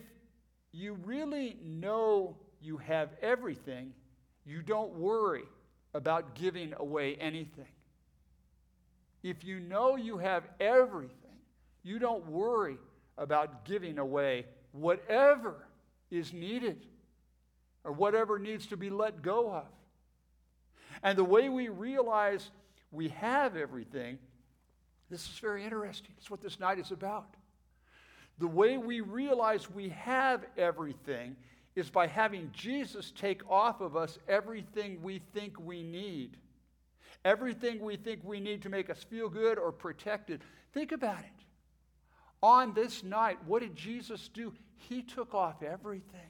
you 0.74 0.96
really 1.06 1.56
know 1.64 2.36
you 2.62 2.78
have 2.78 3.10
everything, 3.22 3.94
you 4.46 4.62
don't 4.62 4.94
worry 4.94 5.46
about 5.94 6.36
giving 6.36 6.74
away 6.78 7.16
anything. 7.16 7.66
If 9.24 9.44
you 9.44 9.60
know 9.60 9.96
you 9.96 10.18
have 10.18 10.44
everything, 10.60 11.16
you 11.84 12.00
don't 12.00 12.28
worry 12.28 12.78
about 13.18 13.66
giving 13.66 13.98
away 13.98 14.46
whatever 14.72 15.68
is 16.12 16.34
needed 16.34 16.86
or 17.84 17.92
whatever 17.92 18.38
needs 18.38 18.68
to 18.68 18.78
be 18.78 18.90
let 18.90 19.22
go 19.22 19.52
of. 19.52 19.66
And 21.04 21.18
the 21.18 21.24
way 21.24 21.50
we 21.50 21.70
realize 21.70 22.52
we 22.92 23.10
have 23.10 23.56
everything, 23.56 24.20
this 25.10 25.22
is 25.28 25.40
very 25.40 25.64
interesting. 25.64 26.12
It's 26.18 26.30
what 26.30 26.42
this 26.42 26.60
night 26.60 26.80
is 26.80 26.92
about. 26.92 27.36
The 28.38 28.48
way 28.48 28.78
we 28.78 29.02
realize 29.02 29.70
we 29.70 29.90
have 29.90 30.46
everything 30.58 31.36
is 31.76 31.90
by 31.90 32.08
having 32.08 32.50
Jesus 32.54 33.12
take 33.12 33.42
off 33.50 33.82
of 33.82 33.96
us 33.96 34.18
everything 34.28 35.02
we 35.02 35.22
think 35.34 35.60
we 35.60 35.84
need. 35.84 36.38
Everything 37.26 37.80
we 37.80 37.98
think 37.98 38.22
we 38.24 38.40
need 38.40 38.62
to 38.62 38.70
make 38.70 38.90
us 38.90 39.04
feel 39.04 39.30
good 39.30 39.58
or 39.58 39.72
protected. 39.72 40.42
Think 40.74 40.92
about 40.92 41.20
it. 41.20 41.46
On 42.42 42.74
this 42.74 43.04
night, 43.04 43.40
what 43.46 43.62
did 43.62 43.76
Jesus 43.76 44.30
do? 44.30 44.54
He 44.78 45.02
took 45.02 45.34
off 45.34 45.64
everything. 45.64 46.30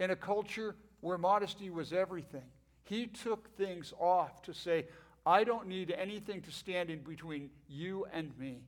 In 0.00 0.10
a 0.10 0.16
culture 0.16 0.76
where 1.00 1.18
modesty 1.18 1.70
was 1.70 1.92
everything, 1.92 2.44
he 2.84 3.06
took 3.06 3.56
things 3.56 3.92
off 3.98 4.42
to 4.42 4.54
say, 4.54 4.86
I 5.26 5.44
don't 5.44 5.66
need 5.66 5.90
anything 5.90 6.42
to 6.42 6.52
stand 6.52 6.90
in 6.90 7.00
between 7.00 7.50
you 7.68 8.06
and 8.12 8.36
me. 8.38 8.62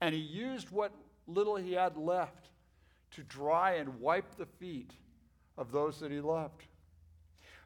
And 0.00 0.14
he 0.14 0.20
used 0.20 0.70
what 0.70 0.92
little 1.26 1.56
he 1.56 1.72
had 1.72 1.96
left 1.96 2.48
to 3.14 3.22
dry 3.22 3.74
and 3.74 4.00
wipe 4.00 4.36
the 4.36 4.46
feet 4.46 4.92
of 5.56 5.72
those 5.72 6.00
that 6.00 6.10
he 6.10 6.20
loved. 6.20 6.66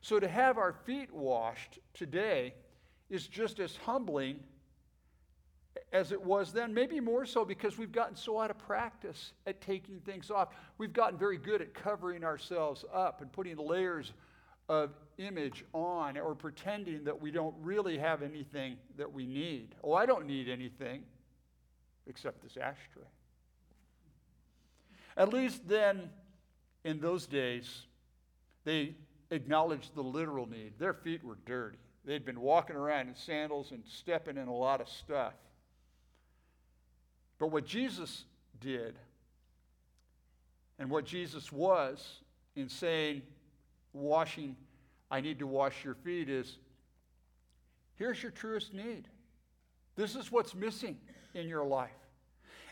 So 0.00 0.20
to 0.20 0.28
have 0.28 0.58
our 0.58 0.72
feet 0.72 1.12
washed 1.12 1.78
today 1.94 2.54
is 3.10 3.26
just 3.26 3.58
as 3.58 3.76
humbling 3.76 4.40
as 5.92 6.12
it 6.12 6.22
was 6.22 6.52
then, 6.52 6.74
maybe 6.74 7.00
more 7.00 7.24
so 7.24 7.44
because 7.44 7.78
we've 7.78 7.92
gotten 7.92 8.16
so 8.16 8.40
out 8.40 8.50
of 8.50 8.58
practice 8.58 9.32
at 9.46 9.60
taking 9.60 10.00
things 10.00 10.30
off. 10.30 10.48
We've 10.76 10.92
gotten 10.92 11.18
very 11.18 11.38
good 11.38 11.62
at 11.62 11.72
covering 11.72 12.24
ourselves 12.24 12.84
up 12.92 13.22
and 13.22 13.32
putting 13.32 13.56
layers 13.56 14.12
of 14.68 14.90
image 15.16 15.64
on 15.72 16.18
or 16.18 16.34
pretending 16.34 17.04
that 17.04 17.18
we 17.18 17.30
don't 17.30 17.54
really 17.60 17.96
have 17.96 18.22
anything 18.22 18.76
that 18.96 19.10
we 19.10 19.26
need. 19.26 19.74
Oh, 19.82 19.94
I 19.94 20.04
don't 20.04 20.26
need 20.26 20.48
anything 20.48 21.04
except 22.06 22.42
this 22.42 22.56
ashtray. 22.56 23.04
At 25.18 25.32
least 25.32 25.68
then, 25.68 26.10
in 26.84 27.00
those 27.00 27.26
days, 27.26 27.82
they 28.64 28.94
acknowledged 29.32 29.96
the 29.96 30.02
literal 30.02 30.48
need. 30.48 30.74
Their 30.78 30.94
feet 30.94 31.24
were 31.24 31.38
dirty. 31.44 31.78
They'd 32.04 32.24
been 32.24 32.40
walking 32.40 32.76
around 32.76 33.08
in 33.08 33.16
sandals 33.16 33.72
and 33.72 33.82
stepping 33.84 34.36
in 34.36 34.46
a 34.46 34.54
lot 34.54 34.80
of 34.80 34.88
stuff. 34.88 35.34
But 37.40 37.48
what 37.48 37.66
Jesus 37.66 38.24
did, 38.60 38.94
and 40.78 40.88
what 40.88 41.04
Jesus 41.04 41.50
was 41.50 42.20
in 42.54 42.68
saying, 42.68 43.22
washing, 43.92 44.56
I 45.10 45.20
need 45.20 45.40
to 45.40 45.48
wash 45.48 45.84
your 45.84 45.94
feet, 45.94 46.28
is 46.28 46.58
here's 47.96 48.22
your 48.22 48.30
truest 48.30 48.72
need. 48.72 49.08
This 49.96 50.14
is 50.14 50.30
what's 50.30 50.54
missing 50.54 50.96
in 51.34 51.48
your 51.48 51.64
life. 51.64 51.90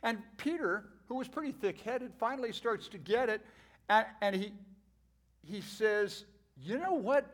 And 0.05 0.23
Peter 0.37 0.85
who 1.09 1.17
was 1.17 1.29
pretty 1.29 1.53
thick 1.53 1.81
headed, 1.81 2.13
finally 2.19 2.53
starts 2.53 2.89
to 2.89 2.99
get 2.99 3.29
it. 3.29 3.41
And, 3.89 4.07
and 4.21 4.37
he, 4.37 4.53
he 5.43 5.61
says, 5.61 6.25
You 6.61 6.79
know 6.79 6.95
what? 6.95 7.25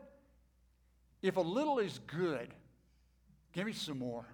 If 1.21 1.37
a 1.37 1.41
little 1.41 1.79
is 1.79 1.99
good, 2.07 2.53
give 3.53 3.65
me 3.65 3.73
some 3.73 3.99
more. 3.99 4.25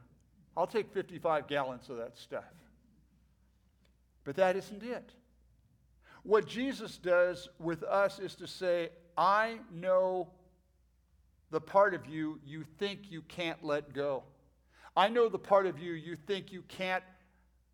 I'll 0.57 0.67
take 0.67 0.91
55 0.91 1.47
gallons 1.47 1.89
of 1.89 1.97
that 1.97 2.17
stuff. 2.17 2.43
But 4.23 4.35
that 4.35 4.55
isn't 4.55 4.83
it. 4.83 5.11
What 6.23 6.47
Jesus 6.47 6.97
does 6.97 7.47
with 7.59 7.83
us 7.83 8.19
is 8.19 8.35
to 8.35 8.47
say, 8.47 8.89
I 9.17 9.59
know 9.71 10.29
the 11.51 11.61
part 11.61 11.93
of 11.93 12.05
you 12.05 12.39
you 12.45 12.63
think 12.77 13.09
you 13.09 13.21
can't 13.23 13.63
let 13.63 13.93
go. 13.93 14.23
I 14.95 15.07
know 15.07 15.29
the 15.29 15.39
part 15.39 15.65
of 15.65 15.79
you 15.79 15.93
you 15.93 16.15
think 16.15 16.51
you 16.51 16.63
can't 16.67 17.03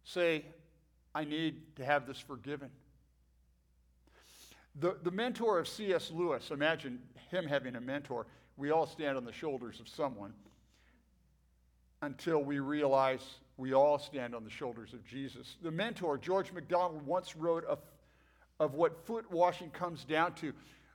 say, 0.03 0.45
I 1.15 1.23
need 1.23 1.75
to 1.77 1.85
have 1.85 2.05
this 2.05 2.19
forgiven. 2.19 2.69
The, 4.81 4.97
the 5.01 5.11
mentor 5.11 5.57
of 5.57 5.67
C.S. 5.69 6.11
Lewis, 6.11 6.51
imagine 6.51 6.99
him 7.31 7.47
having 7.47 7.77
a 7.77 7.81
mentor. 7.81 8.27
We 8.57 8.71
all 8.71 8.85
stand 8.85 9.15
on 9.15 9.23
the 9.23 9.31
shoulders 9.31 9.79
of 9.79 9.87
someone 9.87 10.33
until 12.01 12.43
we 12.43 12.59
realize 12.59 13.21
we 13.55 13.73
all 13.73 13.97
stand 13.97 14.35
on 14.35 14.43
the 14.43 14.49
shoulders 14.49 14.91
of 14.91 15.05
Jesus. 15.07 15.55
The 15.61 15.71
mentor, 15.71 16.17
George 16.17 16.51
MacDonald, 16.51 17.01
once 17.05 17.37
wrote 17.37 17.63
of, 17.63 17.79
of 18.59 18.73
what 18.73 19.05
foot 19.05 19.31
washing 19.31 19.69
comes 19.69 20.03
down 20.03 20.33
to 20.35 20.51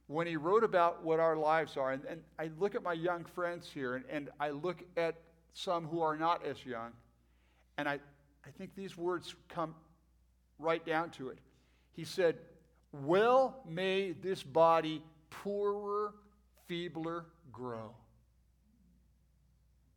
when 0.09 0.27
he 0.27 0.37
wrote 0.37 0.65
about 0.65 1.03
what 1.03 1.19
our 1.19 1.37
lives 1.37 1.79
are. 1.79 1.93
And, 1.93 2.05
and 2.05 2.21
I 2.39 2.51
look 2.59 2.75
at 2.75 2.83
my 2.83 2.93
young 2.93 3.25
friends 3.25 3.71
here, 3.73 3.97
and, 3.97 4.05
and 4.11 4.29
I 4.39 4.51
look 4.51 4.83
at 4.99 5.15
some 5.55 5.87
who 5.87 6.03
are 6.03 6.17
not 6.17 6.45
as 6.45 6.67
young, 6.67 6.93
and 7.79 7.89
I, 7.89 7.95
I 8.45 8.51
think 8.59 8.75
these 8.77 8.99
words 8.99 9.35
come 9.49 9.75
right 10.61 10.85
down 10.85 11.11
to 11.11 11.29
it. 11.29 11.39
He 11.93 12.05
said, 12.05 12.37
Well 12.93 13.63
may 13.69 14.13
this 14.13 14.43
body 14.43 15.03
poorer, 15.31 16.15
feebler 16.67 17.25
grow. 17.53 17.95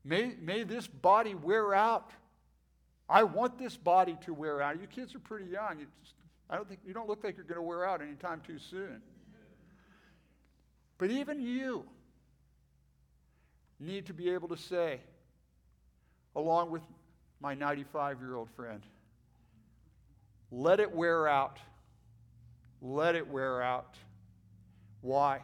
May, 0.04 0.34
may 0.42 0.64
this 0.64 0.88
body 0.88 1.34
wear 1.34 1.74
out. 1.74 2.12
I 3.10 3.24
want 3.24 3.58
this 3.58 3.78
body 3.78 4.18
to 4.26 4.34
wear 4.34 4.62
out. 4.62 4.82
You 4.82 4.88
kids 4.88 5.16
are 5.16 5.20
pretty 5.20 5.46
young. 5.46 5.78
Just, 6.02 6.16
I 6.50 6.56
don't 6.56 6.68
think 6.68 6.82
you 6.86 6.94
don't 6.94 7.08
look 7.08 7.24
like 7.24 7.38
you're 7.38 7.46
going 7.46 7.58
to 7.58 7.62
wear 7.62 7.86
out 7.86 8.02
anytime 8.02 8.42
too 8.46 8.60
soon. 8.60 9.02
But 10.98 11.10
even 11.10 11.42
you 11.42 11.86
need 13.80 14.06
to 14.08 14.14
be 14.14 14.30
able 14.30 14.50
to 14.50 14.58
say, 14.58 15.00
along 16.36 16.72
with 16.72 16.82
my 17.40 17.54
95 17.54 18.20
year 18.20 18.36
old 18.36 18.50
friend, 18.52 18.82
let 20.54 20.80
it 20.80 20.94
wear 20.94 21.28
out. 21.28 21.58
Let 22.80 23.16
it 23.16 23.28
wear 23.28 23.62
out. 23.62 23.96
Why? 25.02 25.42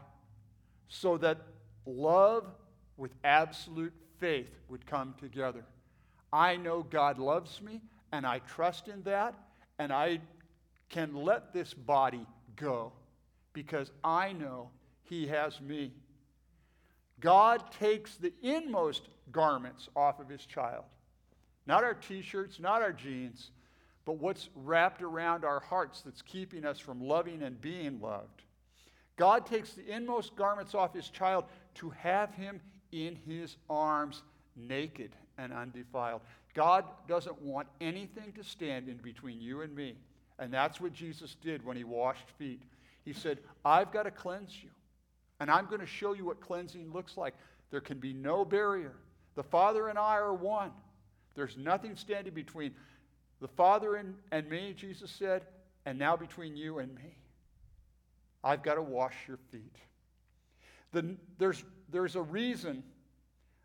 So 0.88 1.18
that 1.18 1.40
love 1.86 2.46
with 2.96 3.12
absolute 3.24 3.94
faith 4.20 4.52
would 4.70 4.86
come 4.86 5.16
together. 5.20 5.66
I 6.32 6.58
know 6.58 6.84
God 6.84 7.18
loves 7.18 7.60
me, 7.60 7.82
and 8.12 8.26
I 8.26 8.40
trust 8.40 8.88
in 8.88 9.02
that, 9.04 9.34
and 9.80 9.92
I 9.92 10.20
can 10.90 11.16
let 11.16 11.54
this 11.54 11.74
body 11.74 12.26
go 12.56 12.92
because 13.54 13.90
I 14.04 14.34
know 14.34 14.70
He 15.04 15.26
has 15.28 15.60
me. 15.60 15.92
God 17.20 17.72
takes 17.72 18.16
the 18.18 18.32
inmost 18.44 19.10
garments 19.32 19.90
off 19.96 20.20
of 20.20 20.30
His 20.30 20.46
child. 20.46 20.84
Not 21.66 21.84
our 21.84 21.96
t 21.96 22.22
shirts, 22.22 22.60
not 22.60 22.84
our 22.84 22.94
jeans, 22.94 23.50
but 24.10 24.18
what's 24.18 24.50
wrapped 24.56 25.04
around 25.04 25.46
our 25.46 25.60
hearts 25.60 26.02
that's 26.02 26.24
keeping 26.24 26.66
us 26.66 26.80
from 26.80 27.00
loving 27.00 27.44
and 27.44 27.62
being 27.62 28.02
loved. 28.02 28.42
God 29.18 29.46
takes 29.46 29.74
the 29.74 29.88
inmost 29.88 30.36
garments 30.36 30.74
off 30.74 30.96
His 30.96 31.10
child 31.10 31.44
to 31.76 31.92
have 31.92 32.34
Him 32.34 32.60
in 32.92 33.16
His 33.28 33.58
arms 33.70 34.24
naked 34.56 35.12
and 35.38 35.54
undefiled. 35.54 36.22
God 36.56 36.86
doesn't 37.08 37.40
want 37.40 37.68
anything 37.80 38.34
to 38.34 38.44
stand 38.44 38.90
in 38.90 38.98
between 38.98 39.40
you 39.40 39.62
and 39.62 39.76
me. 39.76 39.94
And 40.40 40.52
that's 40.52 40.82
what 40.82 40.92
Jesus 40.92 41.36
did 41.36 41.64
when 41.64 41.78
he 41.78 41.84
washed 41.84 42.32
feet. 42.40 42.64
He 43.06 43.14
said, 43.14 43.38
I've 43.64 43.92
got 43.92 44.04
to 44.06 44.12
cleanse 44.12 44.58
you. 44.64 44.72
And 45.40 45.52
I'm 45.52 45.68
going 45.68 45.82
to 45.82 45.86
show 45.86 46.14
you 46.14 46.26
what 46.26 46.42
cleansing 46.42 46.92
looks 46.92 47.16
like. 47.16 47.36
There 47.70 47.80
can 47.80 48.00
be 48.00 48.14
no 48.14 48.44
barrier. 48.44 48.96
The 49.36 49.44
Father 49.44 49.88
and 49.88 50.00
I 50.00 50.16
are 50.16 50.34
one. 50.34 50.72
There's 51.36 51.58
nothing 51.58 51.96
standing 51.96 52.34
between 52.34 52.74
the 53.42 53.48
Father 53.48 53.96
and, 53.96 54.16
and 54.32 54.50
me, 54.50 54.74
Jesus 54.76 55.12
said, 55.12 55.44
and 55.86 55.98
now 55.98 56.16
between 56.16 56.56
you 56.56 56.80
and 56.80 56.94
me. 56.94 57.16
I've 58.44 58.64
got 58.64 58.76
to 58.76 58.82
wash 58.82 59.16
your 59.28 59.40
feet. 59.52 59.76
The, 60.92 61.16
there's, 61.38 61.64
there's 61.92 62.16
a 62.16 62.22
reason 62.22 62.84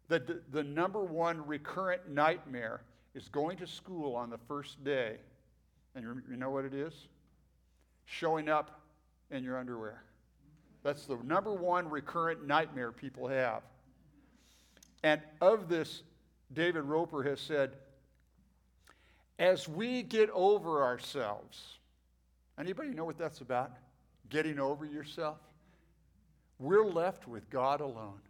that 0.09 0.27
the, 0.27 0.41
the 0.53 0.63
number 0.63 1.03
one 1.03 1.47
recurrent 1.47 2.09
nightmare 2.09 2.83
is 3.15 3.29
going 3.29 3.57
to 3.59 3.67
school 3.67 4.15
on 4.15 4.31
the 4.31 4.39
first 4.49 4.83
day. 4.85 5.17
And 5.95 6.05
you, 6.05 6.23
you 6.31 6.37
know 6.37 6.51
what 6.51 6.65
it 6.65 6.75
is? 6.75 6.93
Showing 8.05 8.49
up 8.49 8.81
in 9.31 9.45
your 9.45 9.59
underwear. 9.59 10.03
That's 10.83 11.07
the 11.07 11.17
number 11.25 11.55
one 11.55 11.89
recurrent 11.89 12.47
nightmare 12.47 12.93
people 12.93 13.27
have. 13.29 13.63
And 15.03 15.21
of 15.41 15.69
this, 15.69 16.03
David 16.53 16.85
Roper 16.85 17.23
has 17.23 17.41
said, 17.41 17.77
as 19.39 19.69
we 19.69 20.03
get 20.03 20.31
over 20.31 20.83
ourselves, 20.83 21.79
anybody 22.59 22.91
know 22.91 23.05
what 23.05 23.19
that's 23.19 23.41
about? 23.41 23.73
Getting 24.29 24.59
over 24.59 24.85
yourself? 24.85 25.39
We're 26.59 26.85
left 26.85 27.27
with 27.27 27.51
God 27.51 27.81
alone. 27.81 28.21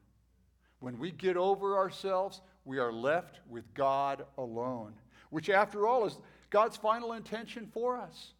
When 0.80 0.98
we 0.98 1.10
get 1.10 1.36
over 1.36 1.76
ourselves, 1.76 2.40
we 2.64 2.78
are 2.78 2.92
left 2.92 3.40
with 3.48 3.72
God 3.74 4.24
alone, 4.38 4.94
which, 5.30 5.50
after 5.50 5.86
all, 5.86 6.06
is 6.06 6.18
God's 6.50 6.76
final 6.76 7.12
intention 7.12 7.68
for 7.72 7.96
us. 7.96 8.32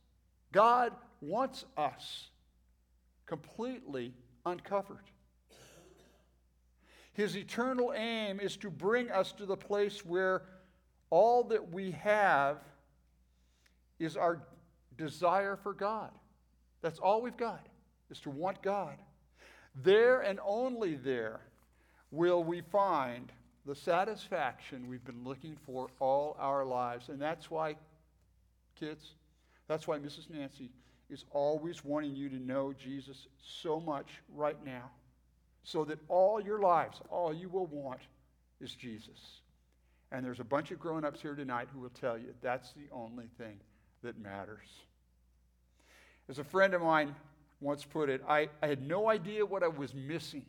God 0.53 0.93
wants 1.21 1.65
us 1.77 2.29
completely 3.27 4.15
uncovered. 4.47 5.11
His 7.13 7.37
eternal 7.37 7.93
aim 7.95 8.41
is 8.41 8.57
to 8.59 8.71
bring 8.71 9.11
us 9.11 9.33
to 9.33 9.47
the 9.47 9.57
place 9.57 10.05
where 10.05 10.43
all 11.11 11.45
that 11.45 11.73
we 11.73 11.93
have 11.93 12.59
is 13.99 14.17
our 14.17 14.41
desire 14.97 15.57
for 15.63 15.73
God. 15.73 16.11
That's 16.83 16.99
all 16.99 17.23
we've 17.23 17.37
got, 17.37 17.67
is 18.11 18.21
to 18.21 18.31
want 18.31 18.63
God. 18.63 18.97
There 19.83 20.21
and 20.21 20.39
only 20.45 20.97
there 20.97 21.41
will 22.11 22.45
we 22.45 22.61
find 22.61 23.33
the 23.67 23.75
satisfaction 23.75 24.89
we've 24.89 25.05
been 25.05 25.25
looking 25.25 25.57
for 25.65 25.89
all 25.99 26.37
our 26.39 26.65
lives. 26.65 27.09
And 27.09 27.21
that's 27.21 27.51
why, 27.51 27.77
kids, 28.79 29.15
that's 29.69 29.89
why 29.89 29.99
Mrs. 29.99 30.31
Nancy 30.31 30.71
is 31.11 31.25
always 31.31 31.85
wanting 31.85 32.15
you 32.15 32.29
to 32.29 32.39
know 32.39 32.73
Jesus 32.73 33.27
so 33.43 33.81
much 33.81 34.21
right 34.35 34.63
now, 34.65 34.91
so 35.63 35.85
that 35.85 35.99
all 36.09 36.41
your 36.41 36.61
lives, 36.61 37.01
all 37.11 37.33
you 37.33 37.49
will 37.49 37.67
want 37.67 38.01
is 38.61 38.75
Jesus. 38.75 39.41
And 40.15 40.25
there's 40.25 40.39
a 40.39 40.45
bunch 40.45 40.71
of 40.71 40.79
grown 40.79 41.05
ups 41.05 41.21
here 41.21 41.35
tonight 41.35 41.67
who 41.75 41.81
will 41.81 41.91
tell 41.91 42.17
you 42.17 42.27
that's 42.41 42.73
the 42.75 42.87
only 42.93 43.27
thing 43.37 43.59
that 44.05 44.17
matters. 44.17 44.69
As 46.29 46.39
a 46.39 46.45
friend 46.45 46.73
of 46.73 46.83
mine 46.83 47.17
once 47.61 47.85
put 47.85 48.09
it, 48.09 48.23
I, 48.29 48.49
I 48.63 48.69
had 48.69 48.81
no 48.81 49.11
idea 49.11 49.45
what 49.45 49.65
I 49.65 49.69
was 49.69 49.93
missing 49.93 50.47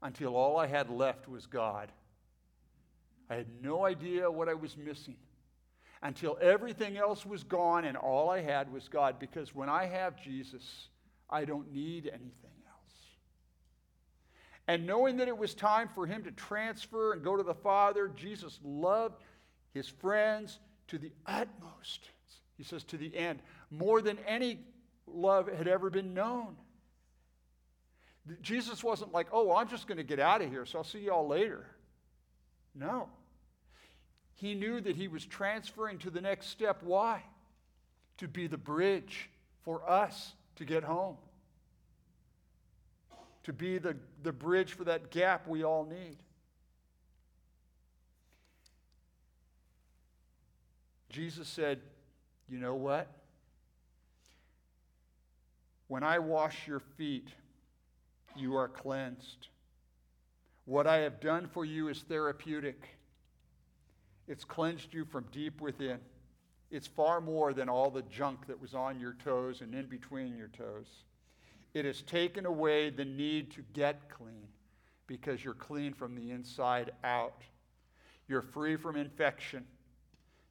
until 0.00 0.34
all 0.34 0.56
I 0.56 0.66
had 0.66 0.88
left 0.88 1.28
was 1.28 1.44
God. 1.44 1.92
I 3.28 3.34
had 3.34 3.48
no 3.62 3.84
idea 3.84 4.30
what 4.30 4.48
I 4.48 4.54
was 4.54 4.78
missing 4.78 5.16
until 6.02 6.38
everything 6.40 6.96
else 6.96 7.26
was 7.26 7.44
gone 7.44 7.84
and 7.84 7.98
all 7.98 8.30
I 8.30 8.40
had 8.40 8.72
was 8.72 8.88
God. 8.88 9.18
Because 9.18 9.54
when 9.54 9.68
I 9.68 9.84
have 9.84 10.18
Jesus, 10.22 10.88
I 11.28 11.44
don't 11.44 11.70
need 11.70 12.06
anything. 12.06 12.57
And 14.68 14.86
knowing 14.86 15.16
that 15.16 15.28
it 15.28 15.36
was 15.36 15.54
time 15.54 15.88
for 15.94 16.06
him 16.06 16.22
to 16.24 16.30
transfer 16.30 17.14
and 17.14 17.24
go 17.24 17.36
to 17.36 17.42
the 17.42 17.54
Father, 17.54 18.06
Jesus 18.14 18.60
loved 18.62 19.16
his 19.72 19.88
friends 19.88 20.58
to 20.88 20.98
the 20.98 21.10
utmost. 21.26 22.10
He 22.58 22.64
says, 22.64 22.84
to 22.84 22.98
the 22.98 23.16
end, 23.16 23.40
more 23.70 24.02
than 24.02 24.18
any 24.26 24.60
love 25.06 25.48
had 25.48 25.68
ever 25.68 25.88
been 25.88 26.12
known. 26.12 26.56
Jesus 28.42 28.84
wasn't 28.84 29.12
like, 29.12 29.28
oh, 29.32 29.56
I'm 29.56 29.68
just 29.68 29.86
going 29.86 29.96
to 29.96 30.04
get 30.04 30.20
out 30.20 30.42
of 30.42 30.50
here, 30.50 30.66
so 30.66 30.78
I'll 30.78 30.84
see 30.84 30.98
you 30.98 31.12
all 31.12 31.26
later. 31.26 31.64
No. 32.74 33.08
He 34.34 34.54
knew 34.54 34.82
that 34.82 34.96
he 34.96 35.08
was 35.08 35.24
transferring 35.24 35.98
to 36.00 36.10
the 36.10 36.20
next 36.20 36.48
step. 36.48 36.82
Why? 36.82 37.22
To 38.18 38.28
be 38.28 38.46
the 38.46 38.58
bridge 38.58 39.30
for 39.62 39.88
us 39.88 40.34
to 40.56 40.66
get 40.66 40.84
home, 40.84 41.16
to 43.48 43.52
be 43.54 43.78
the, 43.78 43.96
the 44.22 44.30
bridge 44.30 44.74
for 44.74 44.84
that 44.84 45.10
gap 45.10 45.48
we 45.48 45.64
all 45.64 45.86
need. 45.86 46.18
Jesus 51.08 51.48
said, 51.48 51.80
You 52.46 52.58
know 52.58 52.74
what? 52.74 53.08
When 55.86 56.02
I 56.02 56.18
wash 56.18 56.68
your 56.68 56.80
feet, 56.98 57.28
you 58.36 58.54
are 58.54 58.68
cleansed. 58.68 59.48
What 60.66 60.86
I 60.86 60.98
have 60.98 61.18
done 61.18 61.48
for 61.50 61.64
you 61.64 61.88
is 61.88 62.00
therapeutic. 62.02 62.98
It's 64.26 64.44
cleansed 64.44 64.92
you 64.92 65.06
from 65.06 65.24
deep 65.32 65.62
within. 65.62 66.00
It's 66.70 66.86
far 66.86 67.22
more 67.22 67.54
than 67.54 67.70
all 67.70 67.88
the 67.88 68.02
junk 68.02 68.46
that 68.48 68.60
was 68.60 68.74
on 68.74 69.00
your 69.00 69.16
toes 69.24 69.62
and 69.62 69.74
in 69.74 69.86
between 69.86 70.36
your 70.36 70.48
toes. 70.48 71.07
It 71.74 71.84
has 71.84 72.02
taken 72.02 72.46
away 72.46 72.90
the 72.90 73.04
need 73.04 73.52
to 73.52 73.62
get 73.72 74.08
clean 74.10 74.48
because 75.06 75.44
you're 75.44 75.54
clean 75.54 75.92
from 75.92 76.14
the 76.14 76.30
inside 76.30 76.92
out. 77.04 77.42
You're 78.26 78.42
free 78.42 78.76
from 78.76 78.96
infection. 78.96 79.64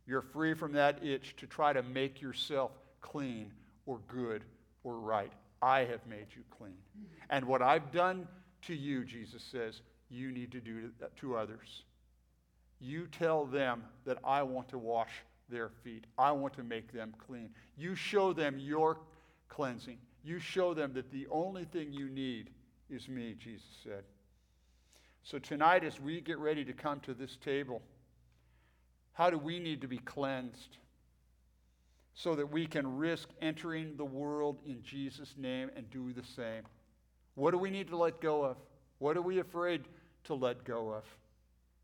You're 0.06 0.22
free 0.22 0.54
from 0.54 0.74
that 0.74 1.04
itch 1.04 1.36
to 1.38 1.48
try 1.48 1.74
to 1.74 1.84
make 1.84 2.22
yourself 2.22 2.72
clean 3.02 3.52
or 3.86 4.00
good 4.08 4.44
or 4.84 5.00
right. 5.00 5.32
I 5.62 5.80
have 5.80 6.06
made 6.08 6.28
you 6.36 6.44
clean. 6.58 6.78
And 7.30 7.46
what 7.46 7.62
I've 7.62 7.92
done 7.92 8.28
to 8.64 8.76
you, 8.76 9.04
Jesus 9.04 9.44
says, 9.44 9.82
you 10.10 10.32
need 10.32 10.52
to 10.52 10.62
do 10.62 10.90
to 11.18 11.36
others. 11.36 11.84
You 12.80 13.08
tell 13.08 13.46
them 13.46 13.84
that 14.06 14.18
I 14.24 14.44
want 14.44 14.70
to 14.70 14.78
wash 14.78 15.12
their 15.50 15.70
feet. 15.84 16.06
I 16.18 16.32
want 16.32 16.54
to 16.54 16.64
make 16.64 16.94
them 16.94 17.14
clean. 17.26 17.50
You 17.78 17.96
show 17.96 18.34
them 18.34 18.60
your 18.60 18.98
cleansing. 19.50 19.98
You 20.28 20.40
show 20.40 20.74
them 20.74 20.92
that 20.96 21.10
the 21.10 21.26
only 21.32 21.64
thing 21.64 21.94
you 21.94 22.10
need 22.10 22.50
is 22.90 23.08
me, 23.08 23.34
Jesus 23.40 23.64
said. 23.82 24.04
So 25.24 25.40
tonight, 25.40 25.86
as 25.86 26.02
we 26.02 26.20
get 26.20 26.38
ready 26.38 26.66
to 26.66 26.74
come 26.74 27.00
to 27.02 27.14
this 27.14 27.38
table, 27.38 27.82
how 29.14 29.30
do 29.30 29.38
we 29.38 29.58
need 29.58 29.80
to 29.80 29.88
be 29.88 30.00
cleansed 30.00 30.80
so 32.14 32.36
that 32.36 32.52
we 32.52 32.66
can 32.66 32.98
risk 32.98 33.30
entering 33.42 33.96
the 33.96 34.04
world 34.04 34.60
in 34.66 34.84
Jesus' 34.84 35.34
name 35.38 35.70
and 35.78 35.90
do 35.90 36.12
the 36.12 36.28
same? 36.36 36.64
What 37.36 37.52
do 37.52 37.58
we 37.58 37.70
need 37.70 37.88
to 37.88 37.96
let 37.96 38.20
go 38.20 38.44
of? 38.44 38.58
What 39.00 39.16
are 39.16 39.22
we 39.22 39.40
afraid 39.40 39.86
to 40.26 40.34
let 40.34 40.66
go 40.66 40.90
of? 40.90 41.06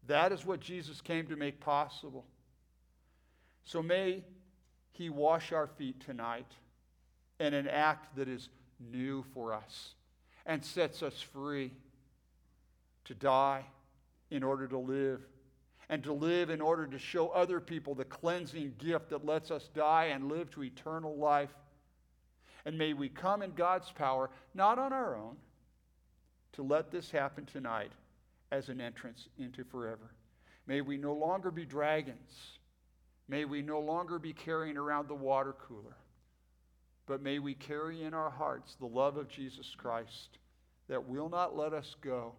That 0.08 0.34
is 0.34 0.46
what 0.46 0.60
Jesus 0.60 1.00
came 1.00 1.28
to 1.28 1.38
make 1.38 1.62
possible. 1.62 2.26
So 3.64 3.82
may 3.82 4.26
He 4.92 5.10
wash 5.10 5.54
our 5.54 5.68
feet 5.68 6.02
tonight 6.02 6.52
in 7.40 7.54
an 7.54 7.68
act 7.68 8.16
that 8.16 8.28
is 8.28 8.50
new 8.80 9.24
for 9.34 9.54
us 9.54 9.96
and 10.46 10.64
sets 10.64 11.02
us 11.02 11.22
free 11.22 11.72
to 13.06 13.14
die 13.14 13.66
in 14.30 14.44
order 14.44 14.68
to 14.68 14.78
live, 14.78 15.22
and 15.90 16.04
to 16.04 16.14
live 16.14 16.50
in 16.50 16.62
order 16.62 16.88
to 16.88 16.98
show 16.98 17.28
other 17.30 17.60
people 17.60 17.94
the 17.94 18.06
cleansing 18.06 18.74
gift 18.78 19.10
that 19.10 19.26
lets 19.26 19.52
us 19.52 19.70
die 19.76 20.06
and 20.06 20.30
live 20.30 20.50
to 20.50 20.64
eternal 20.64 21.16
life. 21.16 21.54
And 22.66 22.78
may 22.78 22.94
we 22.94 23.10
come 23.10 23.42
in 23.42 23.52
God's 23.52 23.92
power, 23.92 24.30
not 24.56 24.80
on 24.80 24.94
our 24.94 25.16
own, 25.16 25.36
to 26.54 26.64
let 26.64 26.92
this 26.92 27.12
happen 27.12 27.46
tonight 27.46 27.92
as 28.52 28.70
an 28.70 28.80
entrance 28.80 29.28
into 29.38 29.64
forever. 29.64 30.14
May 30.66 30.82
we 30.82 30.98
no 30.98 31.14
longer 31.14 31.52
be 31.52 31.66
dragons. 31.66 32.58
May 33.28 33.46
we 33.46 33.62
no 33.62 33.80
longer 33.80 34.18
be 34.18 34.34
carrying 34.34 34.78
around 34.78 35.08
the 35.08 35.16
water 35.16 35.54
cooler. 35.68 35.96
But 37.06 37.22
may 37.22 37.40
we 37.40 37.54
carry 37.54 38.04
in 38.04 38.14
our 38.14 38.30
hearts 38.30 38.76
the 38.80 38.86
love 38.86 39.18
of 39.18 39.28
Jesus 39.28 39.76
Christ 39.78 40.38
that 40.88 41.08
will 41.08 41.30
not 41.30 41.56
let 41.58 41.74
us 41.74 41.96
go 42.02 42.34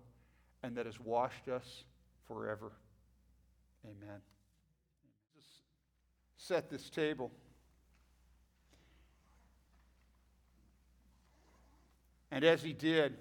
and 0.63 0.77
that 0.77 0.87
has 0.87 0.99
washed 0.99 1.49
us 1.49 1.85
forever. 2.27 2.73
Amen. 3.85 4.21
Just 5.35 5.49
set 6.37 6.71
this 6.71 6.89
table. 6.89 7.31
And 12.31 12.45
as 12.45 12.63
he 12.63 12.73
did, 12.73 13.15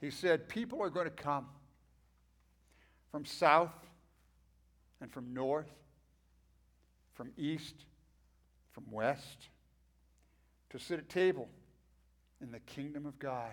he 0.00 0.10
said, 0.10 0.48
People 0.48 0.80
are 0.80 0.90
going 0.90 1.06
to 1.06 1.10
come 1.10 1.46
from 3.10 3.24
south 3.24 3.74
and 5.00 5.10
from 5.12 5.34
north, 5.34 5.70
from 7.14 7.30
east, 7.36 7.74
from 8.78 8.92
west, 8.92 9.48
to 10.70 10.78
sit 10.78 10.98
at 10.98 11.08
table 11.08 11.48
in 12.40 12.52
the 12.52 12.60
kingdom 12.60 13.06
of 13.06 13.18
God. 13.18 13.52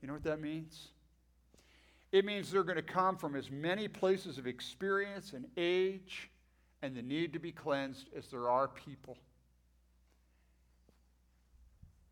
You 0.00 0.08
know 0.08 0.14
what 0.14 0.24
that 0.24 0.40
means? 0.40 0.88
It 2.12 2.24
means 2.24 2.50
they're 2.50 2.62
going 2.62 2.76
to 2.76 2.82
come 2.82 3.16
from 3.16 3.34
as 3.34 3.50
many 3.50 3.88
places 3.88 4.38
of 4.38 4.46
experience 4.46 5.32
and 5.32 5.46
age 5.56 6.30
and 6.82 6.96
the 6.96 7.02
need 7.02 7.32
to 7.32 7.38
be 7.38 7.52
cleansed 7.52 8.08
as 8.16 8.26
there 8.28 8.48
are 8.48 8.68
people. 8.68 9.16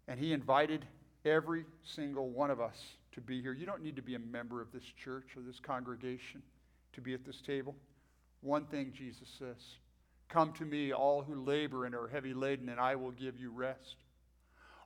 And 0.08 0.18
he 0.18 0.32
invited 0.32 0.84
every 1.24 1.64
single 1.84 2.28
one 2.28 2.50
of 2.50 2.60
us 2.60 2.82
to 3.12 3.20
be 3.20 3.40
here. 3.40 3.52
You 3.52 3.64
don't 3.64 3.82
need 3.82 3.96
to 3.96 4.02
be 4.02 4.16
a 4.16 4.18
member 4.18 4.60
of 4.60 4.72
this 4.72 4.84
church 5.02 5.36
or 5.36 5.42
this 5.42 5.60
congregation 5.60 6.42
to 6.92 7.00
be 7.00 7.14
at 7.14 7.24
this 7.24 7.40
table. 7.40 7.74
One 8.42 8.66
thing 8.66 8.92
Jesus 8.94 9.28
says 9.38 9.76
Come 10.28 10.52
to 10.54 10.64
me, 10.64 10.92
all 10.92 11.22
who 11.22 11.34
labor 11.44 11.84
and 11.84 11.94
are 11.94 12.08
heavy 12.08 12.34
laden, 12.34 12.68
and 12.68 12.80
I 12.80 12.96
will 12.96 13.12
give 13.12 13.38
you 13.38 13.50
rest. 13.50 13.96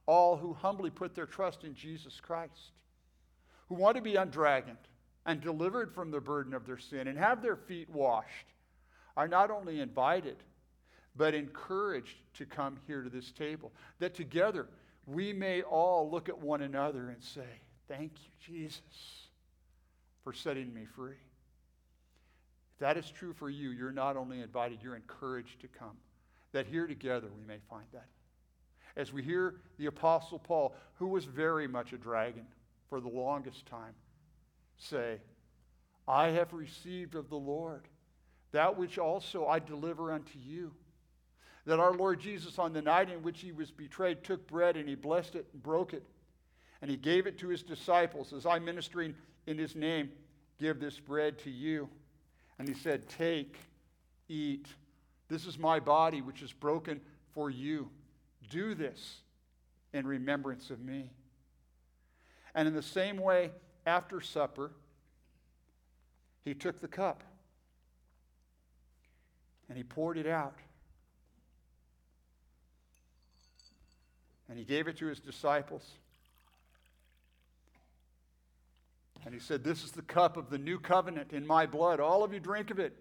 All 0.06 0.36
who 0.36 0.52
humbly 0.52 0.90
put 0.90 1.14
their 1.14 1.26
trust 1.26 1.64
in 1.64 1.74
Jesus 1.74 2.20
Christ, 2.20 2.72
who 3.68 3.74
want 3.74 3.96
to 3.96 4.02
be 4.02 4.16
undragoned 4.16 4.78
and 5.26 5.40
delivered 5.40 5.94
from 5.94 6.10
the 6.10 6.20
burden 6.20 6.54
of 6.54 6.66
their 6.66 6.78
sin 6.78 7.08
and 7.08 7.18
have 7.18 7.42
their 7.42 7.56
feet 7.56 7.88
washed, 7.90 8.46
are 9.16 9.28
not 9.28 9.50
only 9.50 9.80
invited, 9.80 10.36
but 11.16 11.34
encouraged 11.34 12.16
to 12.34 12.46
come 12.46 12.78
here 12.86 13.02
to 13.02 13.10
this 13.10 13.32
table. 13.32 13.72
That 13.98 14.14
together 14.14 14.68
we 15.06 15.32
may 15.32 15.62
all 15.62 16.10
look 16.10 16.28
at 16.28 16.38
one 16.38 16.62
another 16.62 17.10
and 17.10 17.22
say, 17.22 17.60
Thank 17.88 18.12
you, 18.22 18.54
Jesus, 18.54 19.28
for 20.22 20.32
setting 20.32 20.72
me 20.72 20.84
free. 20.94 21.16
That 22.78 22.96
is 22.96 23.10
true 23.10 23.32
for 23.32 23.50
you, 23.50 23.70
you're 23.70 23.92
not 23.92 24.16
only 24.16 24.40
invited, 24.40 24.78
you're 24.82 24.96
encouraged 24.96 25.60
to 25.60 25.68
come. 25.68 25.96
That 26.52 26.66
here 26.66 26.86
together 26.86 27.28
we 27.36 27.44
may 27.44 27.58
find 27.68 27.86
that. 27.92 28.06
As 28.96 29.12
we 29.12 29.22
hear 29.22 29.56
the 29.78 29.86
Apostle 29.86 30.38
Paul, 30.38 30.74
who 30.94 31.08
was 31.08 31.24
very 31.24 31.68
much 31.68 31.92
a 31.92 31.98
dragon 31.98 32.46
for 32.88 33.00
the 33.00 33.08
longest 33.08 33.66
time, 33.66 33.94
say, 34.76 35.18
I 36.06 36.28
have 36.28 36.52
received 36.52 37.14
of 37.14 37.28
the 37.28 37.36
Lord 37.36 37.86
that 38.52 38.78
which 38.78 38.98
also 38.98 39.46
I 39.46 39.58
deliver 39.58 40.10
unto 40.10 40.38
you. 40.38 40.72
That 41.66 41.80
our 41.80 41.92
Lord 41.92 42.18
Jesus, 42.18 42.58
on 42.58 42.72
the 42.72 42.80
night 42.80 43.10
in 43.10 43.22
which 43.22 43.42
he 43.42 43.52
was 43.52 43.70
betrayed, 43.70 44.24
took 44.24 44.48
bread 44.48 44.76
and 44.76 44.88
he 44.88 44.94
blessed 44.94 45.34
it 45.34 45.46
and 45.52 45.62
broke 45.62 45.92
it 45.92 46.02
and 46.80 46.90
he 46.90 46.96
gave 46.96 47.26
it 47.26 47.38
to 47.38 47.48
his 47.48 47.62
disciples 47.62 48.32
as 48.32 48.46
I 48.46 48.58
ministering 48.58 49.14
in 49.46 49.58
his 49.58 49.74
name 49.74 50.10
give 50.58 50.80
this 50.80 50.98
bread 50.98 51.38
to 51.40 51.50
you. 51.50 51.88
And 52.58 52.68
he 52.68 52.74
said, 52.74 53.08
Take, 53.08 53.56
eat. 54.28 54.66
This 55.28 55.46
is 55.46 55.58
my 55.58 55.78
body, 55.78 56.22
which 56.22 56.42
is 56.42 56.52
broken 56.52 57.00
for 57.34 57.50
you. 57.50 57.90
Do 58.50 58.74
this 58.74 59.18
in 59.92 60.06
remembrance 60.06 60.70
of 60.70 60.80
me. 60.80 61.10
And 62.54 62.66
in 62.66 62.74
the 62.74 62.82
same 62.82 63.18
way, 63.18 63.50
after 63.86 64.20
supper, 64.20 64.72
he 66.44 66.54
took 66.54 66.80
the 66.80 66.88
cup 66.88 67.22
and 69.68 69.76
he 69.76 69.84
poured 69.84 70.16
it 70.16 70.26
out. 70.26 70.56
And 74.48 74.58
he 74.58 74.64
gave 74.64 74.88
it 74.88 74.96
to 74.98 75.06
his 75.06 75.20
disciples. 75.20 75.82
And 79.24 79.34
he 79.34 79.40
said, 79.40 79.64
This 79.64 79.84
is 79.84 79.92
the 79.92 80.02
cup 80.02 80.36
of 80.36 80.50
the 80.50 80.58
new 80.58 80.78
covenant 80.78 81.32
in 81.32 81.46
my 81.46 81.66
blood. 81.66 82.00
All 82.00 82.24
of 82.24 82.32
you 82.32 82.40
drink 82.40 82.70
of 82.70 82.78
it 82.78 82.96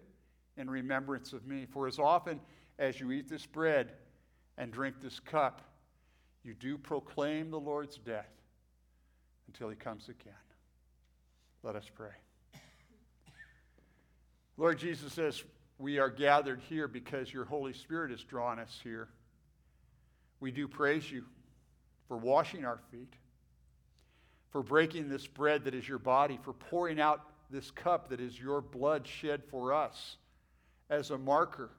in 0.56 0.68
remembrance 0.68 1.32
of 1.32 1.46
me. 1.46 1.66
For 1.70 1.86
as 1.86 1.98
often 1.98 2.40
as 2.78 3.00
you 3.00 3.12
eat 3.12 3.28
this 3.28 3.46
bread 3.46 3.92
and 4.56 4.72
drink 4.72 4.96
this 5.02 5.20
cup, 5.20 5.62
you 6.42 6.54
do 6.54 6.78
proclaim 6.78 7.50
the 7.50 7.60
Lord's 7.60 7.98
death 7.98 8.30
until 9.46 9.68
he 9.68 9.76
comes 9.76 10.08
again. 10.08 10.32
Let 11.62 11.76
us 11.76 11.90
pray. 11.94 12.10
Lord 14.56 14.78
Jesus 14.78 15.12
says, 15.12 15.42
We 15.78 15.98
are 15.98 16.10
gathered 16.10 16.60
here 16.68 16.88
because 16.88 17.32
your 17.32 17.44
Holy 17.44 17.72
Spirit 17.72 18.10
has 18.10 18.22
drawn 18.22 18.58
us 18.58 18.80
here. 18.82 19.08
We 20.40 20.50
do 20.50 20.68
praise 20.68 21.10
you 21.10 21.24
for 22.06 22.16
washing 22.16 22.64
our 22.64 22.80
feet 22.90 23.14
for 24.50 24.62
breaking 24.62 25.08
this 25.08 25.26
bread 25.26 25.64
that 25.64 25.74
is 25.74 25.86
your 25.86 25.98
body, 25.98 26.38
for 26.42 26.52
pouring 26.52 27.00
out 27.00 27.22
this 27.50 27.70
cup 27.70 28.10
that 28.10 28.20
is 28.20 28.38
your 28.38 28.60
blood 28.60 29.06
shed 29.06 29.42
for 29.50 29.72
us 29.72 30.16
as 30.90 31.10
a 31.10 31.18
marker 31.18 31.70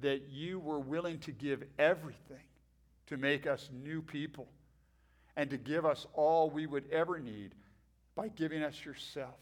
that 0.00 0.28
you 0.30 0.58
were 0.58 0.80
willing 0.80 1.18
to 1.20 1.32
give 1.32 1.62
everything 1.78 2.44
to 3.06 3.16
make 3.16 3.46
us 3.46 3.68
new 3.84 4.00
people 4.00 4.48
and 5.36 5.50
to 5.50 5.56
give 5.56 5.84
us 5.84 6.06
all 6.14 6.50
we 6.50 6.66
would 6.66 6.84
ever 6.90 7.18
need 7.18 7.54
by 8.14 8.28
giving 8.28 8.62
us 8.62 8.84
yourself. 8.84 9.34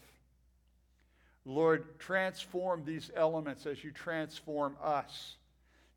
Lord, 1.45 1.99
transform 1.99 2.85
these 2.85 3.09
elements 3.15 3.65
as 3.65 3.83
you 3.83 3.91
transform 3.91 4.77
us 4.81 5.35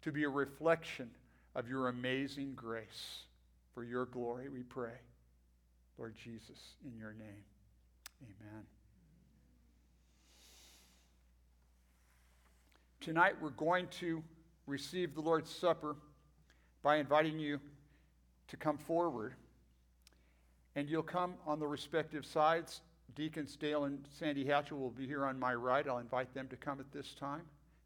to 0.03 0.13
be 0.13 0.25
a 0.25 0.29
reflection 0.29 1.11
of 1.55 1.69
your 1.69 1.89
amazing 1.89 2.55
grace. 2.55 3.25
For 3.75 3.85
your 3.85 4.07
glory, 4.07 4.49
we 4.49 4.63
pray. 4.63 4.93
Lord 5.99 6.15
Jesus, 6.17 6.75
in 6.85 6.99
your 6.99 7.13
name. 7.13 7.45
Amen. 8.23 8.65
Tonight 13.01 13.35
we're 13.41 13.51
going 13.51 13.87
to 14.01 14.23
receive 14.67 15.15
the 15.15 15.21
Lord's 15.21 15.51
Supper 15.51 15.97
by 16.83 16.97
inviting 16.97 17.39
you 17.39 17.61
to 18.49 18.57
come 18.57 18.79
forward. 18.79 19.35
And 20.75 20.89
you'll 20.89 21.03
come 21.03 21.35
on 21.47 21.61
the 21.61 21.67
respective 21.67 22.27
sides. 22.27 22.81
Deacons 23.15 23.57
Dale 23.57 23.85
and 23.85 24.05
Sandy 24.11 24.45
Hatchell 24.45 24.79
will 24.79 24.91
be 24.91 25.07
here 25.07 25.25
on 25.25 25.39
my 25.39 25.55
right. 25.55 25.87
I'll 25.87 25.99
invite 25.99 26.35
them 26.35 26.49
to 26.49 26.57
come 26.57 26.81
at 26.81 26.91
this 26.93 27.15
time 27.15 27.43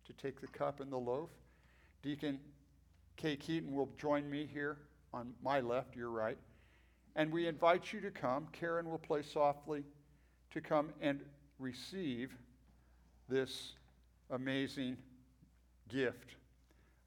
to 0.07 0.13
take 0.15 0.41
the 0.41 0.47
cup 0.47 0.81
and 0.81 0.91
the 0.91 0.97
loaf. 0.97 1.29
Deacon 2.03 2.39
Kay 3.17 3.37
Keaton 3.37 3.75
will 3.75 3.91
join 3.99 4.31
me 4.31 4.49
here 4.51 4.79
on 5.13 5.35
my 5.43 5.61
left, 5.61 5.97
your 5.97 6.11
right. 6.11 6.39
And 7.19 7.33
we 7.33 7.49
invite 7.49 7.93
you 7.93 8.01
to 8.03 8.13
come. 8.13 8.47
Karen 8.53 8.89
will 8.89 8.97
play 8.97 9.23
softly 9.23 9.83
to 10.53 10.61
come 10.61 10.91
and 11.01 11.21
receive 11.59 12.33
this 13.29 13.73
amazing 14.31 14.97
gift 15.89 16.37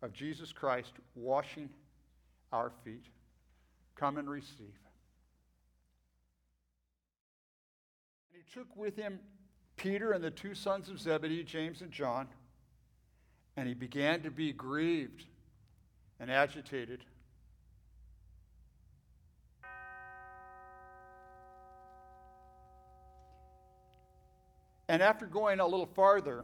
of 0.01 0.11
Jesus 0.11 0.51
Christ 0.51 0.91
washing 1.15 1.69
our 2.51 2.73
feet. 2.83 3.05
Come 3.95 4.17
and 4.17 4.29
receive. 4.29 4.77
And 8.27 8.33
he 8.33 8.53
took 8.53 8.75
with 8.75 8.97
him 8.97 9.17
Peter 9.77 10.11
and 10.11 10.21
the 10.21 10.29
two 10.29 10.53
sons 10.53 10.89
of 10.89 10.99
Zebedee, 10.99 11.45
James 11.45 11.81
and 11.81 11.89
John, 11.89 12.27
and 13.55 13.65
he 13.65 13.73
began 13.73 14.21
to 14.23 14.29
be 14.29 14.51
grieved 14.51 15.23
and 16.19 16.29
agitated. 16.29 17.05
And 24.91 25.01
after 25.01 25.25
going 25.25 25.61
a 25.61 25.65
little 25.65 25.85
farther, 25.85 26.43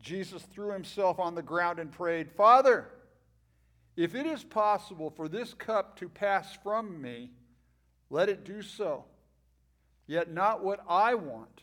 Jesus 0.00 0.42
threw 0.42 0.72
himself 0.72 1.20
on 1.20 1.36
the 1.36 1.40
ground 1.40 1.78
and 1.78 1.92
prayed, 1.92 2.28
Father, 2.32 2.88
if 3.94 4.16
it 4.16 4.26
is 4.26 4.42
possible 4.42 5.08
for 5.08 5.28
this 5.28 5.54
cup 5.54 5.96
to 6.00 6.08
pass 6.08 6.58
from 6.64 7.00
me, 7.00 7.30
let 8.10 8.28
it 8.28 8.42
do 8.42 8.62
so. 8.62 9.04
Yet 10.08 10.32
not 10.32 10.64
what 10.64 10.80
I 10.88 11.14
want, 11.14 11.62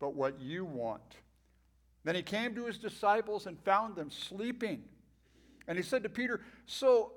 but 0.00 0.16
what 0.16 0.40
you 0.40 0.64
want. 0.64 1.14
Then 2.02 2.16
he 2.16 2.22
came 2.22 2.56
to 2.56 2.66
his 2.66 2.78
disciples 2.78 3.46
and 3.46 3.56
found 3.60 3.94
them 3.94 4.10
sleeping. 4.10 4.82
And 5.68 5.78
he 5.78 5.84
said 5.84 6.02
to 6.02 6.08
Peter, 6.08 6.40
So 6.66 7.12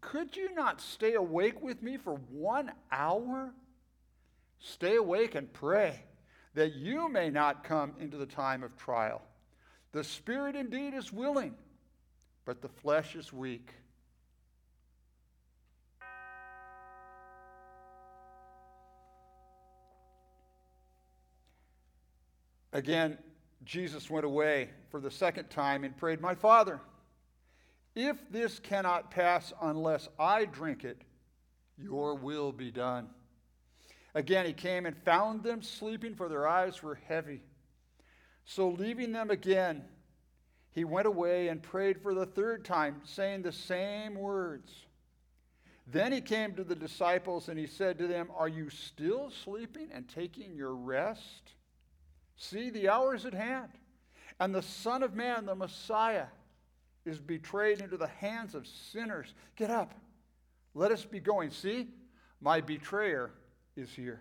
could 0.00 0.34
you 0.34 0.54
not 0.54 0.80
stay 0.80 1.16
awake 1.16 1.60
with 1.60 1.82
me 1.82 1.98
for 1.98 2.14
one 2.14 2.72
hour? 2.90 3.52
Stay 4.58 4.96
awake 4.96 5.34
and 5.34 5.52
pray 5.52 6.02
that 6.56 6.74
you 6.74 7.10
may 7.10 7.28
not 7.28 7.62
come 7.62 7.92
into 8.00 8.16
the 8.16 8.24
time 8.24 8.62
of 8.62 8.74
trial. 8.78 9.20
The 9.92 10.02
spirit 10.02 10.56
indeed 10.56 10.94
is 10.94 11.12
willing, 11.12 11.54
but 12.46 12.62
the 12.62 12.68
flesh 12.68 13.14
is 13.14 13.30
weak. 13.30 13.74
Again, 22.72 23.18
Jesus 23.64 24.08
went 24.08 24.24
away 24.24 24.70
for 24.90 24.98
the 24.98 25.10
second 25.10 25.50
time 25.50 25.84
and 25.84 25.94
prayed, 25.94 26.22
My 26.22 26.34
Father, 26.34 26.80
if 27.94 28.16
this 28.30 28.58
cannot 28.60 29.10
pass 29.10 29.52
unless 29.60 30.08
I 30.18 30.46
drink 30.46 30.84
it, 30.84 31.02
your 31.76 32.14
will 32.14 32.50
be 32.50 32.70
done. 32.70 33.08
Again, 34.16 34.46
he 34.46 34.54
came 34.54 34.86
and 34.86 34.96
found 34.96 35.42
them 35.42 35.60
sleeping, 35.60 36.14
for 36.14 36.30
their 36.30 36.48
eyes 36.48 36.82
were 36.82 36.98
heavy. 37.06 37.42
So, 38.46 38.70
leaving 38.70 39.12
them 39.12 39.30
again, 39.30 39.84
he 40.70 40.84
went 40.84 41.06
away 41.06 41.48
and 41.48 41.62
prayed 41.62 42.00
for 42.00 42.14
the 42.14 42.24
third 42.24 42.64
time, 42.64 43.02
saying 43.04 43.42
the 43.42 43.52
same 43.52 44.14
words. 44.14 44.72
Then 45.86 46.12
he 46.12 46.22
came 46.22 46.54
to 46.54 46.64
the 46.64 46.74
disciples 46.74 47.50
and 47.50 47.58
he 47.58 47.66
said 47.66 47.98
to 47.98 48.06
them, 48.06 48.30
Are 48.34 48.48
you 48.48 48.70
still 48.70 49.30
sleeping 49.44 49.88
and 49.92 50.08
taking 50.08 50.56
your 50.56 50.74
rest? 50.74 51.52
See, 52.38 52.70
the 52.70 52.88
hour 52.88 53.14
is 53.14 53.26
at 53.26 53.34
hand, 53.34 53.68
and 54.40 54.54
the 54.54 54.62
Son 54.62 55.02
of 55.02 55.14
Man, 55.14 55.44
the 55.44 55.54
Messiah, 55.54 56.28
is 57.04 57.18
betrayed 57.18 57.82
into 57.82 57.98
the 57.98 58.06
hands 58.06 58.54
of 58.54 58.66
sinners. 58.66 59.34
Get 59.56 59.70
up. 59.70 59.94
Let 60.72 60.90
us 60.90 61.04
be 61.04 61.20
going. 61.20 61.50
See, 61.50 61.88
my 62.40 62.62
betrayer 62.62 63.30
is 63.76 63.90
here. 63.90 64.20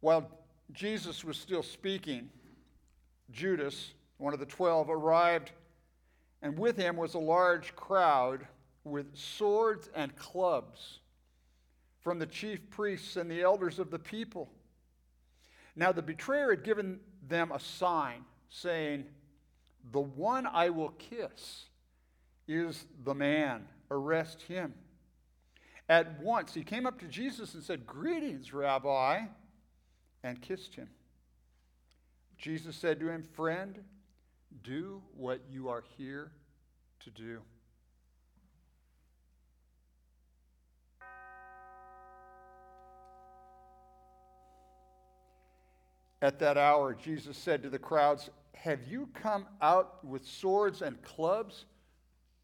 While 0.00 0.28
Jesus 0.72 1.24
was 1.24 1.36
still 1.36 1.62
speaking, 1.62 2.28
Judas, 3.30 3.92
one 4.18 4.34
of 4.34 4.40
the 4.40 4.46
twelve, 4.46 4.90
arrived, 4.90 5.52
and 6.42 6.58
with 6.58 6.76
him 6.76 6.96
was 6.96 7.14
a 7.14 7.18
large 7.18 7.74
crowd 7.76 8.46
with 8.84 9.16
swords 9.16 9.88
and 9.94 10.14
clubs 10.16 10.98
from 12.00 12.18
the 12.18 12.26
chief 12.26 12.68
priests 12.68 13.16
and 13.16 13.30
the 13.30 13.42
elders 13.42 13.78
of 13.78 13.92
the 13.92 13.98
people. 13.98 14.50
Now 15.76 15.92
the 15.92 16.02
betrayer 16.02 16.50
had 16.50 16.64
given 16.64 16.98
them 17.28 17.52
a 17.52 17.60
sign, 17.60 18.24
saying, 18.50 19.04
The 19.90 20.00
one 20.00 20.46
I 20.46 20.70
will 20.70 20.90
kiss 20.90 21.64
is 22.46 22.86
the 23.04 23.14
man. 23.14 23.66
Arrest 23.90 24.42
him. 24.42 24.74
At 25.88 26.20
once 26.20 26.54
he 26.54 26.62
came 26.62 26.86
up 26.86 27.00
to 27.00 27.08
Jesus 27.08 27.54
and 27.54 27.62
said, 27.62 27.86
Greetings, 27.86 28.52
Rabbi 28.52 29.22
and 30.22 30.40
kissed 30.40 30.74
him. 30.74 30.88
Jesus 32.38 32.76
said 32.76 33.00
to 33.00 33.08
him, 33.08 33.24
Friend, 33.34 33.78
do 34.62 35.02
what 35.16 35.40
you 35.50 35.68
are 35.68 35.84
here 35.96 36.32
to 37.00 37.10
do. 37.10 37.40
At 46.20 46.38
that 46.38 46.56
hour, 46.56 46.94
Jesus 46.94 47.36
said 47.36 47.64
to 47.64 47.70
the 47.70 47.80
crowds, 47.80 48.30
Have 48.62 48.84
you 48.88 49.08
come 49.12 49.46
out 49.60 50.04
with 50.04 50.24
swords 50.24 50.82
and 50.82 51.02
clubs 51.02 51.64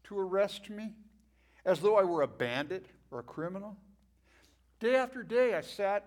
to 0.03 0.19
arrest 0.19 0.69
me, 0.69 0.91
as 1.63 1.79
though 1.79 1.95
I 1.95 2.03
were 2.03 2.23
a 2.23 2.27
bandit 2.27 2.87
or 3.09 3.19
a 3.19 3.23
criminal? 3.23 3.77
Day 4.81 4.97
after 4.97 5.23
day, 5.23 5.53
I 5.53 5.61
sat 5.61 6.03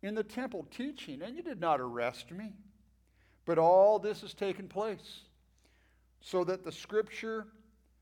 in 0.00 0.14
the 0.14 0.22
temple 0.22 0.64
teaching, 0.70 1.22
and 1.22 1.34
you 1.34 1.42
did 1.42 1.58
not 1.58 1.80
arrest 1.80 2.30
me. 2.30 2.52
But 3.46 3.58
all 3.58 3.98
this 3.98 4.20
has 4.20 4.32
taken 4.32 4.68
place 4.68 5.22
so 6.20 6.44
that 6.44 6.62
the 6.62 6.70
scripture 6.70 7.48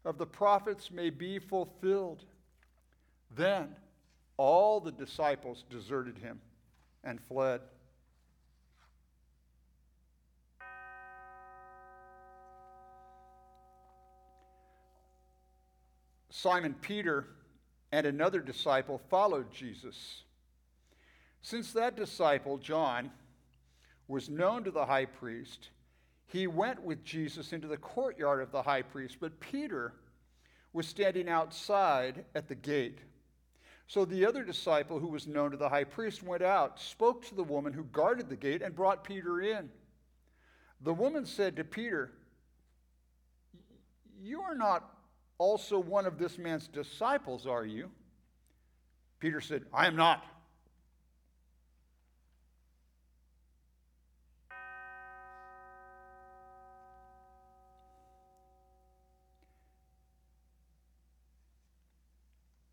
of 0.05 0.19
the 0.19 0.27
prophets 0.27 0.91
may 0.91 1.09
be 1.09 1.39
fulfilled. 1.39 2.27
Then 3.35 3.75
all 4.37 4.79
the 4.79 4.93
disciples 4.93 5.65
deserted 5.71 6.19
him 6.19 6.39
and 7.03 7.19
fled. 7.19 7.63
Simon 16.37 16.75
Peter 16.83 17.29
and 17.93 18.07
another 18.07 18.41
disciple 18.41 19.01
followed 19.09 19.51
Jesus. 19.51 20.25
Since 21.41 21.73
that 21.73 21.97
disciple, 21.97 22.59
John, 22.59 23.11
was 24.07 24.29
known 24.29 24.63
to 24.65 24.71
the 24.71 24.85
high 24.85 25.07
priest, 25.07 25.71
he 26.27 26.47
went 26.47 26.83
with 26.83 27.03
Jesus 27.05 27.55
into 27.55 27.67
the 27.67 27.79
courtyard 27.79 28.43
of 28.43 28.53
the 28.53 28.61
high 28.61 28.83
priest, 28.83 29.17
but 29.19 29.41
Peter 29.41 29.95
was 30.75 30.87
standing 30.87 31.27
outside 31.27 32.27
at 32.35 32.49
the 32.49 32.55
gate. 32.55 32.99
So 33.87 34.05
the 34.05 34.27
other 34.27 34.45
disciple, 34.45 34.99
who 34.99 35.09
was 35.09 35.27
known 35.27 35.53
to 35.53 35.57
the 35.57 35.71
high 35.71 35.85
priest, 35.85 36.23
went 36.23 36.43
out, 36.43 36.79
spoke 36.79 37.25
to 37.29 37.35
the 37.35 37.45
woman 37.45 37.73
who 37.73 37.85
guarded 37.85 38.29
the 38.29 38.37
gate, 38.37 38.61
and 38.61 38.77
brought 38.77 39.05
Peter 39.05 39.41
in. 39.41 39.71
The 40.83 40.93
woman 40.93 41.25
said 41.25 41.57
to 41.57 41.65
Peter, 41.65 42.13
You 44.21 44.43
are 44.43 44.55
not 44.55 44.96
also 45.39 45.79
one 45.79 46.07
of 46.07 46.19
this 46.19 46.39
man's 46.39 46.69
disciples, 46.69 47.47
are 47.47 47.65
you? 47.65 47.91
Peter 49.19 49.41
said, 49.41 49.65
I 49.73 49.87
am 49.87 49.97
not. 49.97 50.25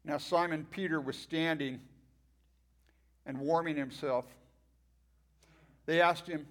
Now, 0.05 0.17
Simon 0.17 0.67
Peter 0.69 0.99
was 0.99 1.17
standing 1.17 1.79
and 3.25 3.39
warming 3.39 3.77
himself. 3.77 4.25
They 5.85 6.01
asked 6.01 6.27
him, 6.27 6.45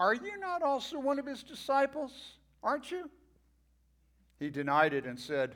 Are 0.00 0.14
you 0.14 0.38
not 0.38 0.62
also 0.62 0.98
one 0.98 1.18
of 1.18 1.26
his 1.26 1.42
disciples? 1.42 2.10
Aren't 2.62 2.90
you? 2.90 3.10
He 4.42 4.50
denied 4.50 4.92
it 4.92 5.04
and 5.04 5.16
said, 5.16 5.54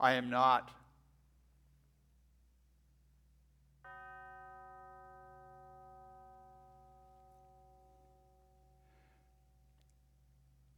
I 0.00 0.14
am 0.14 0.30
not. 0.30 0.70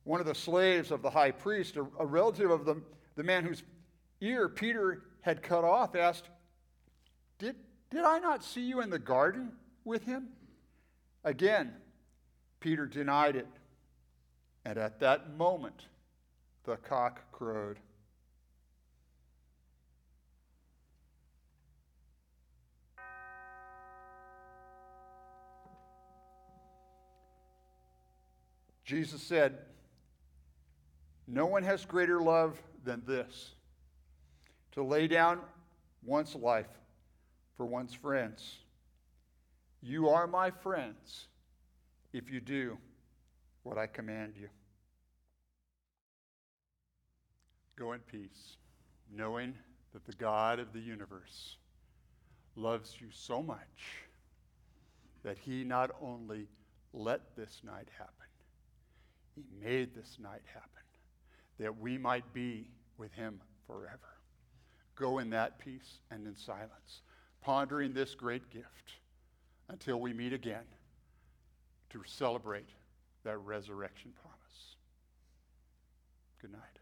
One 0.02 0.18
of 0.18 0.26
the 0.26 0.34
slaves 0.34 0.90
of 0.90 1.02
the 1.02 1.10
high 1.10 1.30
priest, 1.30 1.76
a, 1.76 1.86
a 2.00 2.04
relative 2.04 2.50
of 2.50 2.64
the, 2.64 2.82
the 3.14 3.22
man 3.22 3.44
whose 3.44 3.62
ear 4.20 4.48
Peter 4.48 5.04
had 5.20 5.40
cut 5.40 5.62
off, 5.62 5.94
asked, 5.94 6.28
did, 7.38 7.54
did 7.92 8.02
I 8.02 8.18
not 8.18 8.42
see 8.42 8.62
you 8.62 8.80
in 8.80 8.90
the 8.90 8.98
garden 8.98 9.52
with 9.84 10.04
him? 10.04 10.30
Again, 11.22 11.74
Peter 12.58 12.86
denied 12.86 13.36
it. 13.36 13.46
And 14.64 14.76
at 14.76 14.98
that 14.98 15.36
moment, 15.36 15.84
the 16.70 16.76
cock 16.76 17.32
crowed. 17.32 17.80
Jesus 28.84 29.20
said, 29.20 29.58
No 31.26 31.46
one 31.46 31.64
has 31.64 31.84
greater 31.84 32.20
love 32.20 32.56
than 32.84 33.02
this 33.04 33.50
to 34.70 34.84
lay 34.84 35.08
down 35.08 35.40
one's 36.04 36.36
life 36.36 36.68
for 37.56 37.66
one's 37.66 37.94
friends. 37.94 38.58
You 39.82 40.08
are 40.08 40.28
my 40.28 40.52
friends 40.52 41.26
if 42.12 42.30
you 42.30 42.40
do 42.40 42.78
what 43.64 43.76
I 43.76 43.88
command 43.88 44.34
you. 44.40 44.48
Go 47.80 47.92
in 47.92 48.00
peace, 48.00 48.58
knowing 49.10 49.54
that 49.94 50.04
the 50.04 50.12
God 50.12 50.58
of 50.58 50.74
the 50.74 50.80
universe 50.80 51.56
loves 52.54 52.94
you 53.00 53.06
so 53.10 53.42
much 53.42 54.04
that 55.24 55.38
he 55.38 55.64
not 55.64 55.90
only 56.02 56.46
let 56.92 57.34
this 57.36 57.62
night 57.64 57.88
happen, 57.96 58.14
he 59.34 59.44
made 59.64 59.94
this 59.94 60.18
night 60.20 60.42
happen 60.52 60.68
that 61.58 61.78
we 61.78 61.96
might 61.96 62.30
be 62.34 62.68
with 62.98 63.14
him 63.14 63.40
forever. 63.66 64.18
Go 64.94 65.18
in 65.18 65.30
that 65.30 65.58
peace 65.58 66.00
and 66.10 66.26
in 66.26 66.36
silence, 66.36 67.00
pondering 67.40 67.94
this 67.94 68.14
great 68.14 68.50
gift 68.50 68.92
until 69.70 70.00
we 70.00 70.12
meet 70.12 70.34
again 70.34 70.66
to 71.88 72.02
celebrate 72.04 72.68
that 73.24 73.38
resurrection 73.38 74.12
promise. 74.20 74.76
Good 76.42 76.52
night. 76.52 76.79